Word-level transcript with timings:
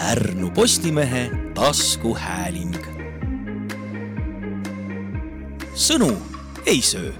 Pärnu 0.00 0.48
Postimehe 0.50 1.30
taskuhääling. 1.54 2.76
sõnu 5.74 6.08
ei 6.66 6.80
söö 6.82 7.12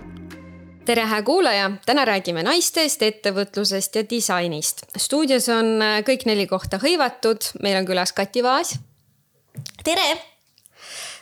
tere, 0.84 1.04
hää 1.04 1.22
kuulaja, 1.22 1.70
täna 1.86 2.04
räägime 2.04 2.42
naistest, 2.42 3.02
ettevõtlusest 3.02 3.96
ja 3.96 4.04
disainist. 4.10 4.80
stuudios 4.96 5.48
on 5.48 5.82
äh, 5.82 5.98
kõik 6.08 6.24
neli 6.24 6.46
kohta 6.46 6.80
hõivatud, 6.80 7.50
meil 7.62 7.76
on 7.82 7.84
külas 7.84 8.12
Kati 8.12 8.42
Vaas. 8.42 8.78
tere. 9.84 10.08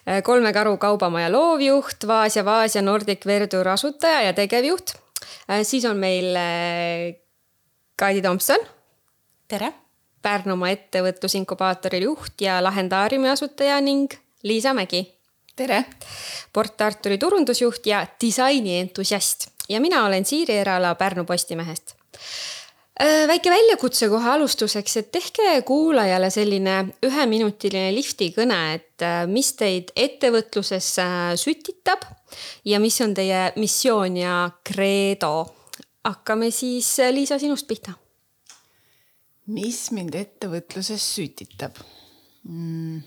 Äh, 0.07 0.23
kolme 0.23 0.53
Karu 0.53 0.77
kaubamaja 0.77 1.33
loovjuht, 1.33 2.07
Vaas 2.07 2.37
ja 2.37 2.45
Vaas 2.45 2.75
ja 2.75 2.83
Nordic 2.83 3.27
Verdur 3.27 3.69
asutaja 3.69 4.23
ja 4.23 4.33
tegevjuht. 4.33 4.95
Äh, 5.51 5.67
siis 5.67 5.85
on 5.85 5.97
meil 5.97 6.39
Kaidi 7.97 8.23
Tomson. 8.23 8.59
tere. 9.49 9.88
Pärnumaa 10.23 10.71
ettevõtlusinkubaatori 10.75 12.03
juht 12.03 12.41
ja 12.41 12.63
Lahendaariumi 12.65 13.29
asutaja 13.29 13.81
ning 13.81 14.13
Liisa 14.43 14.75
Mägi. 14.75 15.15
tere. 15.57 15.85
Port 16.53 16.81
Arturi 16.81 17.19
turundusjuht 17.19 17.87
ja 17.87 18.07
disainientusiast 18.21 19.49
ja 19.69 19.81
mina 19.81 20.05
olen 20.07 20.25
Siiri 20.25 20.55
Erala 20.55 20.95
Pärnu 20.95 21.25
Postimehest 21.25 21.95
väike 22.99 23.51
väljakutse 23.51 24.09
kohe 24.11 24.31
alustuseks, 24.31 24.97
et 24.97 25.11
tehke 25.15 25.63
kuulajale 25.67 26.31
selline 26.35 26.81
üheminutiline 27.07 27.93
liftikõne, 27.95 28.59
et 28.75 29.05
äh, 29.07 29.23
mis 29.31 29.53
teid 29.59 29.93
ettevõtluses 29.97 30.91
sütitab 31.39 32.03
ja 32.67 32.81
mis 32.83 32.99
on 33.05 33.15
teie 33.15 33.53
missioon 33.57 34.17
ja 34.17 34.51
kreedo. 34.65 35.47
hakkame 36.05 36.51
siis, 36.51 36.97
Liisa, 37.13 37.39
sinust 37.39 37.67
pihta. 37.69 37.93
Mis 39.49 39.79
mind 39.97 40.17
ettevõtluses 40.19 41.05
sütitab 41.15 41.79
mm.? 42.49 42.99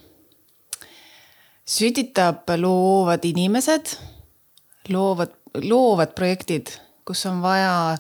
sütitab 1.71 2.49
loovad 2.59 3.23
inimesed, 3.29 3.93
loovad 4.91 5.37
loovad 5.59 6.13
projektid, 6.15 6.71
kus 7.07 7.25
on 7.29 7.41
vaja 7.43 7.97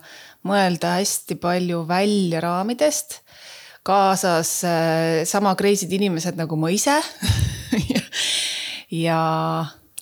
mõelda 0.47 0.95
hästi 0.99 1.37
palju 1.41 1.83
välja 1.89 2.41
raamidest, 2.43 3.19
kaasas 3.87 4.53
äh, 4.67 5.21
sama 5.27 5.55
crazy'd 5.59 5.91
inimesed 5.97 6.37
nagu 6.37 6.57
ma 6.59 6.69
ise 6.71 6.95
ja. 9.03 9.21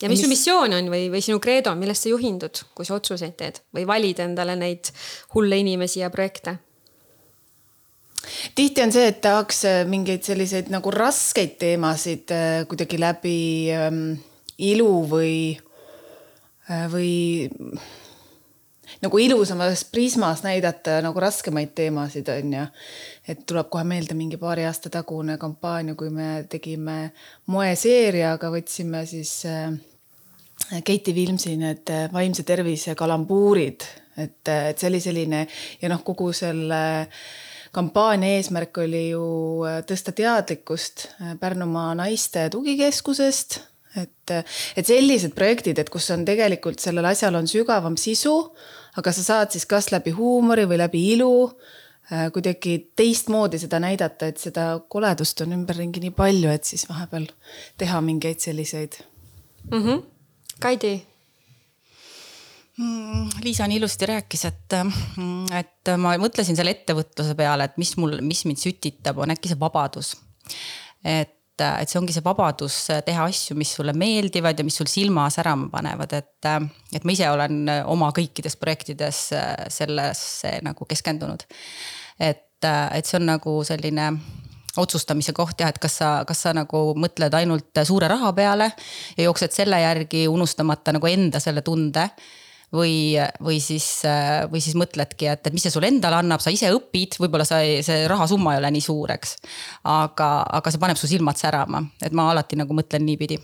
ja 0.01 0.11
mis 0.11 0.23
su 0.23 0.29
missioon 0.31 0.75
on 0.75 0.89
või, 0.91 1.07
või 1.11 1.23
sinu 1.23 1.39
kreedo, 1.43 1.73
millest 1.79 2.05
sa 2.05 2.11
juhindud, 2.11 2.63
kui 2.75 2.87
sa 2.87 2.97
otsuseid 2.99 3.37
teed 3.39 3.61
või 3.75 3.87
valid 3.89 4.19
endale 4.25 4.57
neid 4.59 4.91
hulle 5.35 5.61
inimesi 5.63 6.03
ja 6.03 6.11
projekte? 6.13 6.59
Tihti 8.55 8.83
on 8.83 8.91
see, 8.95 9.07
et 9.11 9.21
tahaks 9.21 9.63
äh, 9.65 9.81
mingeid 9.89 10.23
selliseid 10.27 10.69
nagu 10.73 10.91
raskeid 10.91 11.57
teemasid 11.61 12.31
äh, 12.35 12.67
kuidagi 12.69 12.99
läbi 13.01 13.39
ähm, 13.75 14.05
ilu 14.57 14.91
või 15.09 15.57
Äh, 16.69 16.85
või 16.91 17.49
nagu 19.01 19.17
ilusamas 19.17 19.81
prismas 19.89 20.43
näidata 20.45 20.99
nagu 21.01 21.21
raskemaid 21.21 21.71
teemasid, 21.75 22.29
on 22.29 22.53
ju. 22.53 22.65
et 23.27 23.41
tuleb 23.49 23.71
kohe 23.73 23.83
meelde 23.83 24.13
mingi 24.13 24.37
paari 24.37 24.67
aasta 24.69 24.91
tagune 24.93 25.37
kampaania, 25.41 25.95
kui 25.97 26.11
me 26.13 26.45
tegime 26.49 27.11
moeseeriaga, 27.49 28.51
võtsime 28.53 29.01
siis 29.09 29.33
äh, 29.49 29.73
Keiti 30.85 31.15
Vilmsi 31.15 31.55
need 31.57 31.89
äh, 31.89 32.05
vaimse 32.13 32.45
tervise 32.45 32.93
kalambuurid, 32.95 33.87
et, 34.17 34.45
et 34.45 34.77
see 34.77 34.91
oli 34.91 35.01
selline 35.01 35.47
ja 35.81 35.89
noh, 35.89 36.05
kogu 36.05 36.29
selle 36.37 36.83
kampaania 37.71 38.39
eesmärk 38.39 38.77
oli 38.81 39.09
ju 39.09 39.25
tõsta 39.89 40.13
teadlikkust 40.15 41.07
Pärnumaa 41.39 41.95
naiste 41.95 42.47
tugikeskusest 42.49 43.59
et, 43.97 44.33
et 44.77 44.85
sellised 44.85 45.33
projektid, 45.37 45.79
et 45.79 45.89
kus 45.91 46.09
on 46.13 46.25
tegelikult 46.27 46.81
sellel 46.81 47.07
asjal 47.09 47.37
on 47.39 47.49
sügavam 47.49 47.97
sisu, 47.99 48.35
aga 48.99 49.13
sa 49.15 49.25
saad 49.25 49.53
siis 49.55 49.67
kas 49.69 49.91
läbi 49.93 50.13
huumori 50.15 50.67
või 50.69 50.79
läbi 50.81 51.03
ilu 51.15 51.31
äh, 51.47 52.27
kuidagi 52.33 52.77
teistmoodi 52.99 53.61
seda 53.61 53.81
näidata, 53.81 54.29
et 54.29 54.41
seda 54.41 54.71
koledust 54.91 55.41
on 55.45 55.55
ümberringi 55.57 56.03
nii 56.05 56.15
palju, 56.17 56.51
et 56.53 56.69
siis 56.69 56.85
vahepeal 56.89 57.29
teha 57.81 58.01
mingeid 58.05 58.41
selliseid 58.43 59.01
mm. 59.71 59.83
-hmm. 59.83 60.03
Kaidi. 60.59 60.95
Liisa 63.43 63.67
nii 63.67 63.77
ilusti 63.77 64.07
rääkis, 64.07 64.45
et, 64.47 64.75
mm, 65.17 65.51
et 65.57 65.91
ma 65.99 66.13
mõtlesin 66.21 66.55
selle 66.55 66.71
ettevõtluse 66.77 67.35
peale, 67.35 67.67
et 67.67 67.77
mis 67.81 67.91
mul, 67.99 68.19
mis 68.23 68.45
mind 68.47 68.61
sütitab, 68.61 69.19
on 69.19 69.33
äkki 69.33 69.51
see 69.51 69.59
vabadus. 69.59 70.13
et, 71.03 71.35
et 71.59 71.91
see 71.91 71.99
ongi 71.99 72.15
see 72.15 72.23
vabadus 72.23 72.77
teha 73.05 73.25
asju, 73.27 73.57
mis 73.59 73.73
sulle 73.75 73.93
meeldivad 73.93 74.59
ja 74.59 74.63
mis 74.63 74.79
sul 74.79 74.87
silma 74.87 75.27
särama 75.33 75.67
panevad, 75.73 76.13
et, 76.13 76.49
et 76.95 77.03
ma 77.03 77.15
ise 77.15 77.29
olen 77.29 77.67
oma 77.85 78.13
kõikides 78.15 78.55
projektides 78.59 79.21
sellesse 79.75 80.59
nagu 80.63 80.87
keskendunud. 80.87 81.43
et, 82.19 82.63
et 82.63 83.05
see 83.05 83.19
on 83.19 83.27
nagu 83.33 83.59
selline 83.67 84.11
otsustamise 84.79 85.33
koht 85.35 85.59
jah, 85.59 85.71
et 85.73 85.79
kas 85.81 85.99
sa, 85.99 86.09
kas 86.27 86.45
sa 86.45 86.53
nagu 86.55 86.93
mõtled 86.95 87.33
ainult 87.35 87.83
suure 87.83 88.07
raha 88.07 88.31
peale 88.33 88.71
ja 89.17 89.25
jooksed 89.25 89.51
selle 89.51 89.81
järgi, 89.81 90.27
unustamata 90.31 90.95
nagu 90.95 91.11
enda 91.11 91.41
selle 91.43 91.61
tunde 91.65 92.07
või, 92.73 93.17
või 93.43 93.59
siis, 93.63 93.87
või 94.51 94.61
siis 94.61 94.75
mõtledki, 94.77 95.29
et, 95.31 95.47
et 95.47 95.55
mis 95.55 95.65
see 95.65 95.73
sulle 95.73 95.89
endale 95.89 96.19
annab, 96.21 96.41
sa 96.43 96.53
ise 96.53 96.71
õpid, 96.75 97.17
võib-olla 97.21 97.47
sa 97.47 97.61
ei, 97.65 97.79
see 97.85 98.05
rahasumma 98.09 98.55
ei 98.55 98.61
ole 98.61 98.73
nii 98.75 98.85
suur, 98.85 99.13
eks. 99.15 99.37
aga, 99.89 100.29
aga 100.59 100.73
see 100.73 100.81
paneb 100.81 100.99
su 100.99 101.09
silmad 101.09 101.39
särama, 101.39 101.81
et 102.03 102.15
ma 102.15 102.29
alati 102.33 102.59
nagu 102.59 102.75
mõtlen 102.77 103.05
niipidi. 103.07 103.39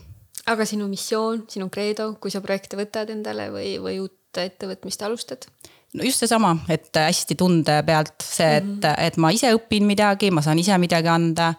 aga 0.46 0.66
sinu 0.68 0.86
missioon, 0.90 1.46
sinu 1.50 1.70
kreedo, 1.72 2.12
kui 2.22 2.30
sa 2.30 2.42
projekte 2.44 2.78
võtad 2.78 3.10
endale 3.14 3.50
või, 3.54 3.76
või 3.82 3.98
uut 4.04 4.38
ettevõtmist 4.42 5.02
alustad? 5.02 5.48
no 5.96 6.04
just 6.04 6.22
seesama, 6.22 6.54
et 6.68 6.90
hästi 6.94 7.38
tunde 7.38 7.80
pealt 7.86 8.22
see, 8.22 8.58
et 8.60 8.64
mm, 8.64 8.80
-hmm. 8.80 9.06
et 9.08 9.16
ma 9.16 9.32
ise 9.34 9.52
õpin 9.56 9.86
midagi, 9.88 10.30
ma 10.30 10.42
saan 10.42 10.58
ise 10.58 10.78
midagi 10.78 11.08
anda 11.08 11.54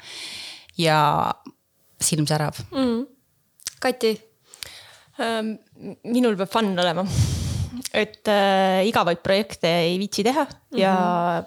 ja 0.77 1.33
silm 2.01 2.27
särab 2.27 2.55
mm. 2.71 2.77
-hmm. 2.77 3.07
Kati 3.79 4.21
ähm,? 5.19 5.57
minul 6.03 6.37
peab 6.37 6.49
fun 6.49 6.79
olema 6.79 7.05
et 7.93 8.27
äh, 8.31 8.87
igavaid 8.87 9.21
projekte 9.25 9.67
ei 9.67 9.97
viitsi 9.99 10.23
teha 10.23 10.43
mm 10.43 10.55
-hmm. 10.71 10.79
ja 10.81 11.43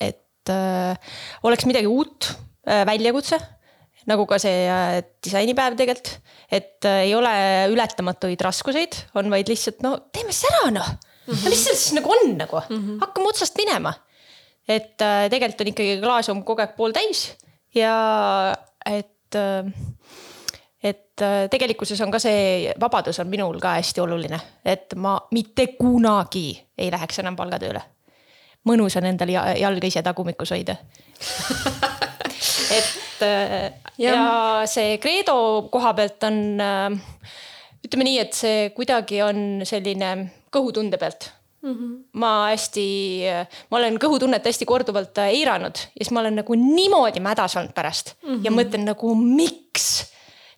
et 0.00 0.48
äh, 0.50 0.96
oleks 1.42 1.66
midagi 1.66 1.86
uut 1.86 2.30
äh,, 2.66 2.86
väljakutse 2.86 3.38
nagu 4.10 4.26
ka 4.26 4.38
see 4.42 4.66
äh, 4.66 5.00
disainipäev 5.22 5.76
tegelikult, 5.78 6.10
et 6.50 6.84
äh, 6.88 7.04
ei 7.06 7.14
ole 7.14 7.32
ületamatuid 7.72 8.40
raskuseid, 8.42 8.98
on 9.18 9.30
vaid 9.32 9.50
lihtsalt 9.50 9.82
no 9.84 9.96
teeme 10.14 10.34
siis 10.34 10.50
ära 10.50 10.70
noh 10.74 10.88
mm. 10.88 11.32
-hmm. 11.32 11.44
no 11.44 11.50
mis 11.50 11.64
sellest 11.64 11.84
siis 11.84 11.96
nagu 11.98 12.10
on 12.10 12.36
nagu 12.38 12.58
mm, 12.68 12.78
-hmm. 12.78 12.98
hakkame 13.00 13.28
otsast 13.28 13.56
minema. 13.56 13.94
et 14.68 15.00
äh, 15.02 15.28
tegelikult 15.30 15.60
on 15.60 15.72
ikkagi 15.72 16.00
klaas 16.02 16.28
on 16.28 16.44
kogu 16.44 16.60
aeg 16.60 16.76
pooltäis 16.76 17.34
ja 17.74 18.54
et 18.86 19.08
et 20.82 21.22
äh, 21.22 21.48
tegelikkuses 21.50 22.00
on 22.00 22.10
ka 22.10 22.18
see 22.22 22.72
vabadus 22.80 23.20
on 23.22 23.30
minul 23.30 23.60
ka 23.62 23.76
hästi 23.78 24.02
oluline, 24.02 24.38
et 24.64 24.94
ma 24.96 25.16
mitte 25.30 25.66
kunagi 25.78 26.46
ei 26.78 26.90
läheks 26.90 27.22
enam 27.22 27.36
palgatööle. 27.38 27.82
mõnus 28.68 28.96
on 28.96 29.06
endal 29.06 29.28
jalga 29.30 29.86
ise 29.86 30.02
tagumikus 30.02 30.50
hoida 30.54 30.76
et 32.78 33.22
äh, 33.22 33.72
ja. 33.98 34.14
ja 34.14 34.26
see 34.70 34.98
Kreedo 35.02 35.68
koha 35.70 35.94
pealt 35.98 36.26
on, 36.26 36.40
äh, 36.60 36.90
ütleme 37.86 38.08
nii, 38.08 38.18
et 38.22 38.34
see 38.34 38.70
kuidagi 38.76 39.22
on 39.22 39.62
selline 39.68 40.16
kõhutunde 40.52 40.98
pealt 40.98 41.32
Mm 41.62 41.74
-hmm. 41.74 41.90
ma 42.18 42.48
hästi, 42.50 43.22
ma 43.70 43.76
olen 43.78 43.94
kõhutunnet 44.02 44.42
hästi 44.44 44.66
korduvalt 44.66 45.18
eiranud 45.22 45.78
ja 45.78 46.00
siis 46.00 46.10
ma 46.10 46.20
olen 46.20 46.34
nagu 46.40 46.54
niimoodi 46.58 47.20
mädas 47.22 47.54
olnud 47.56 47.70
pärast 47.70 48.14
mm 48.22 48.28
-hmm. 48.34 48.40
ja 48.44 48.50
mõtlen 48.50 48.82
nagu 48.82 49.14
miks 49.14 50.11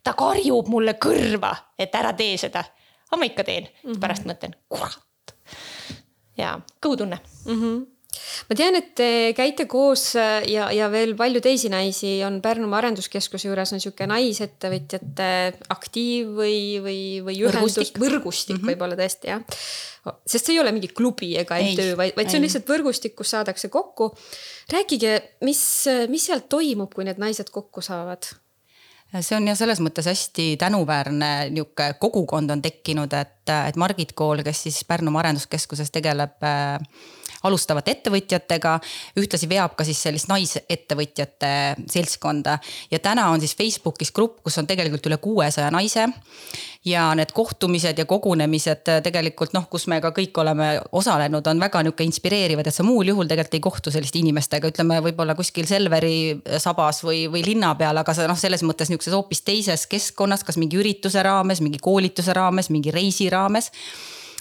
ta 0.04 0.14
karjub 0.18 0.68
mulle 0.72 0.96
kõrva, 1.00 1.54
et 1.78 1.94
ära 1.94 2.12
tee 2.18 2.36
seda. 2.40 2.64
aga 3.10 3.20
ma 3.20 3.30
ikka 3.30 3.44
teen 3.44 3.64
mm, 3.64 3.90
-hmm. 3.90 4.00
pärast 4.00 4.28
mõtlen, 4.28 4.54
kurat. 4.68 5.34
ja 6.36 6.60
kõhutunne 6.80 7.18
mm. 7.46 7.60
-hmm 7.60 7.82
ma 8.48 8.56
tean, 8.58 8.76
et 8.78 8.90
te 8.98 9.08
käite 9.36 9.66
koos 9.70 10.16
äh, 10.20 10.44
ja, 10.50 10.68
ja 10.74 10.88
veel 10.92 11.14
palju 11.18 11.40
teisi 11.44 11.70
naisi 11.72 12.16
on 12.26 12.40
Pärnumaa 12.44 12.78
Arenduskeskuse 12.82 13.48
juures 13.48 13.72
on 13.74 13.82
sihuke 13.82 14.06
naisettevõtjate 14.10 15.30
aktiiv 15.74 16.34
või, 16.38 16.58
või, 16.84 17.00
või 17.26 17.40
ühendus, 17.42 17.78
võrgustik, 17.78 17.98
võrgustik 18.02 18.56
mm 18.56 18.60
-hmm. 18.60 18.70
võib-olla 18.70 18.98
tõesti 19.00 19.32
jah. 19.32 19.42
sest 20.26 20.46
see 20.46 20.54
ei 20.54 20.60
ole 20.60 20.72
mingi 20.72 20.88
klubi 20.88 21.34
ega 21.40 21.58
MTÜ, 21.58 21.96
vaid, 21.96 22.14
vaid 22.16 22.30
see 22.30 22.38
on 22.38 22.46
lihtsalt 22.46 22.68
võrgustik, 22.68 23.16
kus 23.18 23.34
saadakse 23.34 23.68
kokku. 23.68 24.12
rääkige, 24.72 25.20
mis, 25.40 25.86
mis 26.08 26.26
seal 26.26 26.46
toimub, 26.48 26.94
kui 26.94 27.04
need 27.04 27.18
naised 27.18 27.50
kokku 27.50 27.82
saavad 27.82 28.30
see 29.22 29.36
on 29.36 29.46
jah, 29.48 29.58
selles 29.58 29.80
mõttes 29.84 30.08
hästi 30.10 30.54
tänuväärne 30.58 31.50
nihuke 31.54 31.92
kogukond 32.00 32.50
on 32.50 32.62
tekkinud, 32.62 33.12
et, 33.14 33.52
et 33.54 33.76
Margit 33.76 34.12
Kool, 34.16 34.42
kes 34.46 34.64
siis 34.66 34.80
Pärnumaa 34.88 35.24
Arenduskeskuses 35.24 35.92
tegeleb 35.94 36.42
äh, 36.42 36.78
alustavate 37.44 37.94
ettevõtjatega. 37.94 38.78
ühtlasi 39.20 39.48
veab 39.48 39.76
ka 39.76 39.84
siis 39.84 40.00
sellist 40.02 40.28
naisettevõtjate 40.28 41.52
seltskonda 41.90 42.58
ja 42.90 42.98
täna 42.98 43.28
on 43.30 43.40
siis 43.40 43.56
Facebookis 43.56 44.12
grupp, 44.12 44.40
kus 44.42 44.58
on 44.58 44.66
tegelikult 44.66 45.06
üle 45.06 45.16
kuuesaja 45.16 45.70
naise. 45.70 46.08
ja 46.84 47.14
need 47.16 47.32
kohtumised 47.32 47.98
ja 47.98 48.04
kogunemised 48.04 48.90
tegelikult 49.02 49.54
noh, 49.56 49.64
kus 49.72 49.86
me 49.88 50.00
ka 50.04 50.10
kõik 50.12 50.36
oleme 50.40 50.66
osalenud, 50.92 51.46
on 51.46 51.60
väga 51.60 51.80
nihuke 51.82 52.04
inspireerivad, 52.04 52.66
et 52.66 52.74
sa 52.74 52.84
muul 52.84 53.08
juhul 53.08 53.28
tegelikult 53.28 53.54
ei 53.54 53.62
kohtu 53.64 53.90
selliste 53.90 54.20
inimestega, 54.20 54.68
ütleme 54.68 55.00
võib-olla 55.06 55.34
kuskil 55.34 55.64
Selveri 55.66 56.42
sabas 56.60 57.00
või, 57.04 57.24
või 57.32 57.44
linna 57.46 57.72
peal, 57.74 57.96
aga 57.96 58.14
sa 58.14 58.28
noh, 58.28 58.36
selles 58.36 58.62
mõttes 58.68 58.92
nihukeses 58.92 59.16
hoopis 59.16 59.40
teises 59.40 59.86
keskkonnas, 59.88 60.44
kas 60.44 60.60
mingi 60.60 60.76
ürituse 60.76 61.22
raames, 61.24 61.64
mingi 61.64 61.80
koolituse 61.80 62.36
raames, 62.36 62.68
mingi 62.70 62.92
reisi 62.92 63.30
raames 63.32 63.72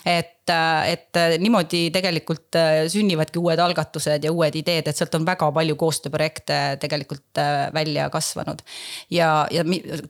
et, 0.06 0.33
et 0.50 1.20
niimoodi 1.40 1.86
tegelikult 1.96 2.58
sünnivadki 2.92 3.40
uued 3.40 3.60
algatused 3.64 4.26
ja 4.26 4.32
uued 4.32 4.56
ideed, 4.60 4.88
et 4.88 4.98
sealt 4.98 5.16
on 5.16 5.26
väga 5.28 5.52
palju 5.56 5.78
koostööprojekte 5.80 6.60
tegelikult 6.84 7.42
välja 7.74 8.10
kasvanud. 8.14 8.62
ja, 9.10 9.48
ja 9.52 9.64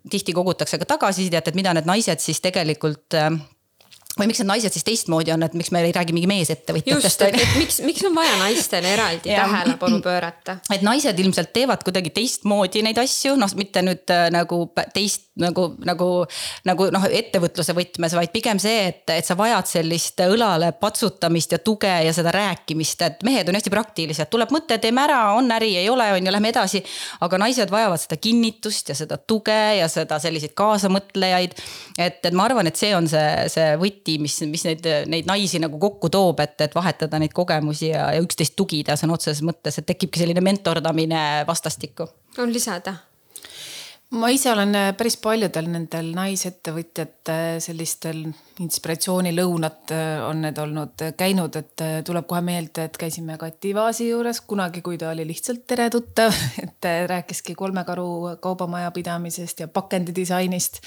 tihti 0.09 0.33
kogutakse 0.33 0.77
ka 0.81 0.85
tagasisidet, 0.95 1.47
et 1.47 1.55
mida 1.55 1.73
need 1.73 1.89
naised 1.89 2.23
siis 2.23 2.41
tegelikult 2.41 3.13
või 4.19 4.29
miks 4.29 4.41
need 4.43 4.49
naised 4.51 4.75
siis 4.75 4.85
teistmoodi 4.85 5.33
on, 5.33 5.43
et 5.45 5.55
miks 5.57 5.71
me 5.73 5.81
ei 5.81 5.93
räägi 5.95 6.13
mingi 6.13 6.29
meesettevõtjatest. 6.29 7.07
just, 7.09 7.25
et, 7.25 7.37
et 7.41 7.55
miks, 7.57 7.79
miks 7.85 8.05
on 8.05 8.15
vaja 8.15 8.35
naistele 8.41 8.93
eraldi 8.93 9.33
tähelepanu 9.41 10.01
pöörata? 10.05 10.57
et 10.73 10.85
naised 10.85 11.19
ilmselt 11.19 11.53
teevad 11.55 11.85
kuidagi 11.85 12.13
teistmoodi 12.13 12.85
neid 12.85 13.01
asju, 13.01 13.35
noh, 13.39 13.51
mitte 13.57 13.81
nüüd 13.85 14.13
äh, 14.13 14.27
nagu 14.33 14.65
teist 14.93 15.29
nagu, 15.39 15.65
nagu, 15.85 16.07
nagu 16.67 16.87
noh, 16.93 17.05
ettevõtluse 17.09 17.73
võtmes, 17.73 18.13
vaid 18.17 18.29
pigem 18.33 18.59
see, 18.61 18.89
et, 18.91 19.01
et 19.15 19.25
sa 19.25 19.33
vajad 19.37 19.69
sellist 19.69 20.21
õlale 20.27 20.69
patsutamist 20.77 21.55
ja 21.55 21.59
tuge 21.63 21.89
ja 21.89 22.13
seda 22.13 22.31
rääkimist, 22.35 23.01
et 23.07 23.25
mehed 23.25 23.49
on 23.49 23.57
hästi 23.57 23.73
praktilised, 23.73 24.29
tuleb 24.33 24.53
mõte, 24.53 24.77
teeme 24.81 25.01
ära, 25.07 25.23
on 25.37 25.49
äri, 25.55 25.71
ei 25.81 25.89
ole, 25.89 26.11
on 26.13 26.29
ju, 26.29 26.33
lähme 26.35 26.53
edasi. 26.53 26.83
aga 27.25 27.39
naised 27.41 27.73
vajavad 27.73 28.01
seda 28.03 28.19
kinnitust 28.21 28.93
ja 28.93 28.97
seda 28.97 29.17
tuge 29.17 29.57
ja 29.79 29.89
seda 29.89 30.19
selliseid 30.21 30.53
kaasamõtlejaid. 30.57 31.57
et, 31.97 32.21
et 32.21 32.33
ma 32.33 32.45
arvan, 32.45 32.69
et 32.69 32.77
see 32.77 32.93
on 32.95 33.09
see, 33.09 33.49
see 33.49 33.73
võti 33.81 34.02
keti, 34.03 34.19
mis, 34.19 34.35
mis 34.51 34.65
neid, 34.67 34.83
neid 35.07 35.27
naisi 35.29 35.61
nagu 35.63 35.79
kokku 35.79 36.11
toob, 36.11 36.43
et, 36.43 36.59
et 36.61 36.75
vahetada 36.75 37.19
neid 37.19 37.33
kogemusi 37.33 37.93
ja, 37.93 38.11
ja 38.13 38.21
üksteist 38.23 38.55
tugida 38.59 38.97
sõna 38.99 39.15
otseses 39.15 39.41
mõttes, 39.45 39.79
et 39.79 39.87
tekibki 39.87 40.19
selline 40.19 40.43
mentordamine 40.43 41.45
vastastikku. 41.47 42.07
on 42.37 42.53
lisada? 42.53 42.97
Ma 44.13 44.29
ise 44.29 44.51
olen 44.51 44.75
äh, 44.77 44.89
päris 44.97 45.15
paljudel 45.21 45.67
nendel 45.73 46.11
naisettevõtjate 46.15 47.35
sellistel 47.63 48.23
inspiratsioonilõunad 48.61 49.93
äh, 49.95 50.21
on 50.27 50.43
need 50.45 50.59
olnud 50.61 51.03
käinud, 51.17 51.57
et 51.59 51.83
tuleb 52.05 52.27
kohe 52.29 52.41
meelde, 52.45 52.87
et 52.87 52.99
käisime 52.99 53.37
Kati 53.41 53.73
Vaasi 53.75 54.09
juures 54.11 54.41
kunagi, 54.47 54.83
kui 54.85 54.99
ta 55.01 55.11
oli 55.13 55.25
lihtsalt 55.29 55.65
tere 55.69 55.89
tuttav, 55.93 56.35
et 56.65 56.89
rääkiski 57.09 57.55
kolme 57.57 57.85
karu 57.87 58.35
kaubamajapidamisest 58.43 59.65
ja 59.65 59.67
pakendidisainist. 59.67 60.81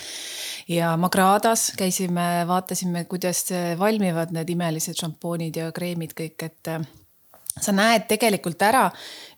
ja 0.69 0.96
Magradas 0.96 1.72
käisime, 1.79 2.44
vaatasime, 2.46 3.05
kuidas 3.05 3.46
valmivad 3.79 4.34
need 4.34 4.55
imelised 4.55 4.99
šampoonid 4.99 5.58
ja 5.62 5.72
kreemid 5.75 6.14
kõik, 6.19 6.46
et 6.46 6.76
sa 7.56 7.73
näed 7.73 8.05
tegelikult 8.08 8.61
ära, 8.67 8.85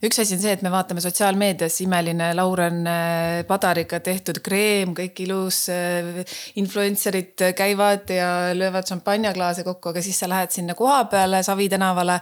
üks 0.03 0.19
asi 0.19 0.35
on 0.35 0.41
see, 0.41 0.51
et 0.57 0.63
me 0.65 0.71
vaatame 0.73 0.99
sotsiaalmeedias 1.03 1.77
imeline 1.85 2.29
Lauren 2.35 2.81
äh, 2.89 3.39
Padariga 3.47 4.01
tehtud 4.03 4.41
kreem, 4.43 4.91
kõik 4.97 5.21
ilus. 5.23 5.61
Äh, 5.71 6.19
influencer'id 6.59 7.45
käivad 7.55 8.11
ja 8.11 8.29
löövad 8.55 8.89
šampanjaklaase 8.91 9.63
kokku, 9.67 9.93
aga 9.93 10.03
siis 10.03 10.19
sa 10.19 10.27
lähed 10.31 10.51
sinna 10.55 10.75
koha 10.75 11.05
peale 11.11 11.41
Savi 11.47 11.69
tänavale. 11.71 12.19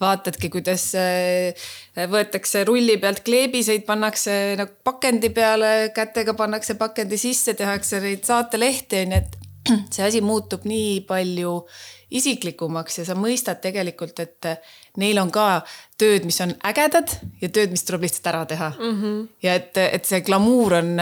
vaatadki, 0.00 0.48
kuidas 0.52 0.90
äh, 0.96 1.68
võetakse 2.10 2.64
rulli 2.64 2.96
pealt 3.00 3.20
kleebiseid, 3.26 3.84
pannakse 3.84 4.56
nagu 4.58 4.80
pakendi 4.84 5.28
peale, 5.34 5.90
kätega 5.94 6.34
pannakse 6.34 6.78
pakendi 6.80 7.20
sisse, 7.20 7.54
tehakse 7.54 8.00
neid 8.00 8.24
saatelehti 8.24 9.04
on 9.04 9.18
ju, 9.18 9.20
et 9.20 9.40
see 9.94 10.04
asi 10.08 10.24
muutub 10.24 10.64
nii 10.68 11.02
palju 11.08 11.58
isiklikumaks 12.14 13.00
ja 13.00 13.06
sa 13.08 13.16
mõistad 13.18 13.60
tegelikult, 13.62 14.20
et 14.22 14.48
neil 15.00 15.18
on 15.18 15.32
ka 15.34 15.64
tööd, 16.00 16.26
mis 16.28 16.40
on 16.44 16.54
ägedad 16.66 17.16
ja 17.42 17.50
tööd, 17.50 17.74
mis 17.74 17.84
tuleb 17.86 18.06
lihtsalt 18.06 18.30
ära 18.32 18.44
teha 18.50 18.70
mm. 18.78 18.96
-hmm. 19.00 19.20
ja 19.42 19.54
et, 19.60 19.76
et 19.84 20.04
see 20.08 20.22
glamuur 20.26 20.78
on 20.80 20.96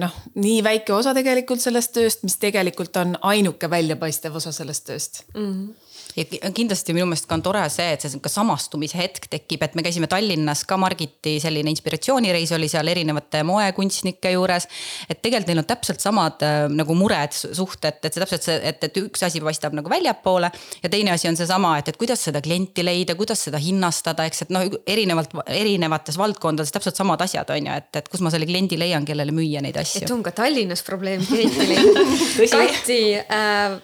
noh, 0.00 0.20
nii 0.34 0.60
väike 0.64 0.94
osa 0.96 1.14
tegelikult 1.14 1.64
sellest 1.64 1.94
tööst, 1.96 2.22
mis 2.24 2.36
tegelikult 2.40 2.96
on 2.96 3.16
ainuke 3.22 3.70
väljapaistev 3.70 4.36
osa 4.40 4.52
sellest 4.52 4.86
tööst 4.90 5.24
mm. 5.34 5.50
-hmm 5.50 5.83
ja 6.16 6.50
kindlasti 6.54 6.94
minu 6.94 7.06
meelest 7.08 7.26
ka 7.28 7.36
on 7.36 7.42
tore 7.44 7.62
see, 7.72 7.94
et 7.94 8.04
see 8.04 8.12
sihuke 8.12 8.30
samastumise 8.30 8.98
hetk 8.98 9.26
tekib, 9.32 9.64
et 9.66 9.74
me 9.74 9.84
käisime 9.84 10.08
Tallinnas 10.10 10.64
ka 10.68 10.78
Margiti 10.80 11.36
selline 11.42 11.72
inspiratsioonireis 11.74 12.52
oli 12.56 12.68
seal 12.70 12.88
erinevate 12.92 13.42
moekunstnike 13.46 14.34
juures. 14.34 14.68
et 15.08 15.20
tegelikult 15.20 15.50
neil 15.50 15.62
on 15.64 15.68
täpselt 15.68 16.04
samad 16.04 16.44
äh, 16.46 16.66
nagu 16.70 16.94
mured, 16.98 17.34
suhted, 17.34 17.98
et 18.02 18.12
see 18.12 18.22
täpselt 18.22 18.46
see, 18.46 18.58
et, 18.70 18.84
et 18.86 19.00
üks 19.02 19.24
asi 19.26 19.42
paistab 19.44 19.74
nagu 19.76 19.90
väljapoole. 19.90 20.50
ja 20.82 20.92
teine 20.92 21.14
asi 21.14 21.28
on 21.28 21.38
seesama, 21.38 21.76
et, 21.78 21.90
et 21.90 22.00
kuidas 22.00 22.22
seda 22.28 22.42
klienti 22.44 22.84
leida, 22.86 23.18
kuidas 23.18 23.46
seda 23.48 23.58
hinnastada, 23.62 24.28
eks, 24.30 24.46
et 24.46 24.54
noh, 24.54 24.68
erinevalt, 24.86 25.34
erinevates 25.46 26.18
valdkondades 26.20 26.72
täpselt 26.74 26.98
samad 27.00 27.22
asjad 27.26 27.50
on 27.54 27.70
ju, 27.70 27.80
et, 27.82 27.90
et 28.02 28.12
kus 28.12 28.22
ma 28.24 28.32
selle 28.34 28.48
kliendi 28.48 28.78
leian, 28.78 29.06
kellele 29.08 29.34
müüa 29.34 29.62
neid 29.64 29.78
asju. 29.82 30.04
et 30.04 30.14
on 30.14 30.22
ka 30.24 30.34
Tallinnas 30.36 30.84
probleem 30.86 31.24
klienti 31.26 31.68
leida 31.72 32.06
Kati 32.54 33.00
äh, 33.18 33.76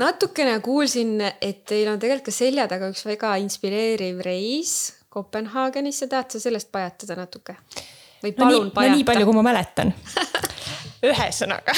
natukene 0.00 0.56
kuulsin, 0.64 1.18
et 1.40 1.64
teil 1.68 1.90
on 1.92 2.00
tegelikult 2.00 2.30
ka 2.30 2.34
selja 2.34 2.66
taga 2.70 2.90
üks 2.92 3.04
väga 3.06 3.36
inspireeriv 3.42 4.22
reis 4.26 4.74
Kopenhaagenisse, 5.10 6.06
tahad 6.06 6.30
sa 6.30 6.40
sellest 6.42 6.70
pajatada 6.72 7.18
natuke? 7.18 7.56
või 8.20 8.34
palun 8.36 8.68
no, 8.68 8.74
pajata? 8.74 8.92
no 8.92 8.98
nii 8.98 9.06
palju, 9.08 9.26
kui 9.28 9.36
ma 9.38 9.44
mäletan 9.46 9.94
ühesõnaga 11.10 11.72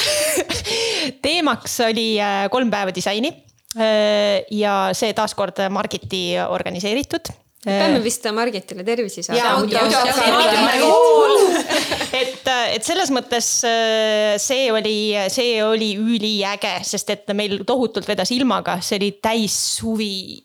teemaks 1.25 1.77
oli 1.87 2.07
äh, 2.19 2.43
kolm 2.51 2.71
päeva 2.73 2.91
disaini. 2.95 3.31
Äh, 3.73 4.43
ja 4.53 4.91
see 4.93 5.15
taaskord 5.17 5.63
Margiti 5.73 6.25
organiseeritud 6.43 7.31
peame 7.63 7.99
vist 8.03 8.25
Margitile 8.35 8.83
tervisi 8.83 9.23
saama. 9.23 9.63
Et, 12.23 12.47
et 12.77 12.85
selles 12.85 13.11
mõttes 13.13 13.47
äh, 13.67 14.35
see 14.41 14.69
oli, 14.73 15.13
see 15.33 15.59
oli 15.65 15.91
üliäge, 15.99 16.73
sest 16.87 17.11
et 17.13 17.33
meil 17.35 17.61
tohutult 17.67 18.07
vedas 18.09 18.31
ilmaga, 18.35 18.79
see 18.83 18.99
oli 19.01 19.11
täis 19.23 19.55
suvi. 19.77 20.41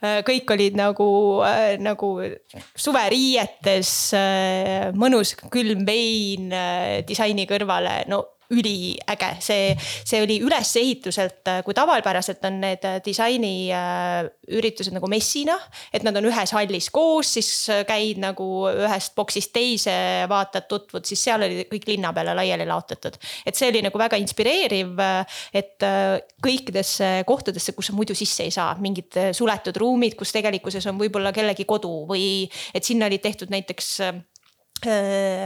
Äh, 0.00 0.20
kõik 0.26 0.54
olid 0.54 0.78
nagu, 0.78 1.10
äh, 1.46 1.76
nagu 1.82 2.14
suveriietes, 2.78 3.94
mõnus 4.98 5.34
külm 5.52 5.84
vein 5.88 6.52
disaini 7.08 7.46
kõrvale, 7.50 8.00
no 8.10 8.24
üliäge, 8.54 9.28
see, 9.44 9.72
see 9.78 10.22
oli 10.24 10.38
ülesehituselt, 10.44 11.50
kui 11.66 11.76
tavapäraselt 11.76 12.44
on 12.48 12.60
need 12.62 12.84
disainiüritused 13.04 14.94
nagu 14.96 15.10
messina. 15.10 15.58
et 15.92 16.04
nad 16.06 16.16
on 16.16 16.28
ühes 16.30 16.52
hallis 16.56 16.88
koos, 16.94 17.34
siis 17.36 17.50
käid 17.88 18.20
nagu 18.22 18.46
ühest 18.70 19.14
boksist 19.18 19.52
teise, 19.52 19.94
vaatad, 20.30 20.68
tutvud, 20.70 21.04
siis 21.04 21.22
seal 21.28 21.44
oli 21.44 21.66
kõik 21.68 21.88
linna 21.90 22.12
peale 22.16 22.34
laiali 22.38 22.66
laotatud. 22.68 23.18
et 23.44 23.58
see 23.58 23.68
oli 23.68 23.82
nagu 23.84 24.00
väga 24.00 24.16
inspireeriv, 24.20 24.96
et 25.52 25.86
kõikidesse 26.44 27.10
kohtadesse, 27.28 27.76
kus 27.76 27.90
sa 27.90 27.96
muidu 27.96 28.16
sisse 28.16 28.48
ei 28.48 28.54
saa, 28.54 28.72
mingid 28.80 29.20
suletud 29.36 29.76
ruumid, 29.76 30.16
kus 30.16 30.32
tegelikkuses 30.32 30.88
on 30.88 30.98
võib-olla 31.00 31.34
kellegi 31.36 31.68
kodu 31.68 32.06
või 32.08 32.48
et 32.72 32.84
sinna 32.84 33.10
olid 33.10 33.22
tehtud 33.24 33.52
näiteks 33.52 33.92
Äh, 34.00 34.22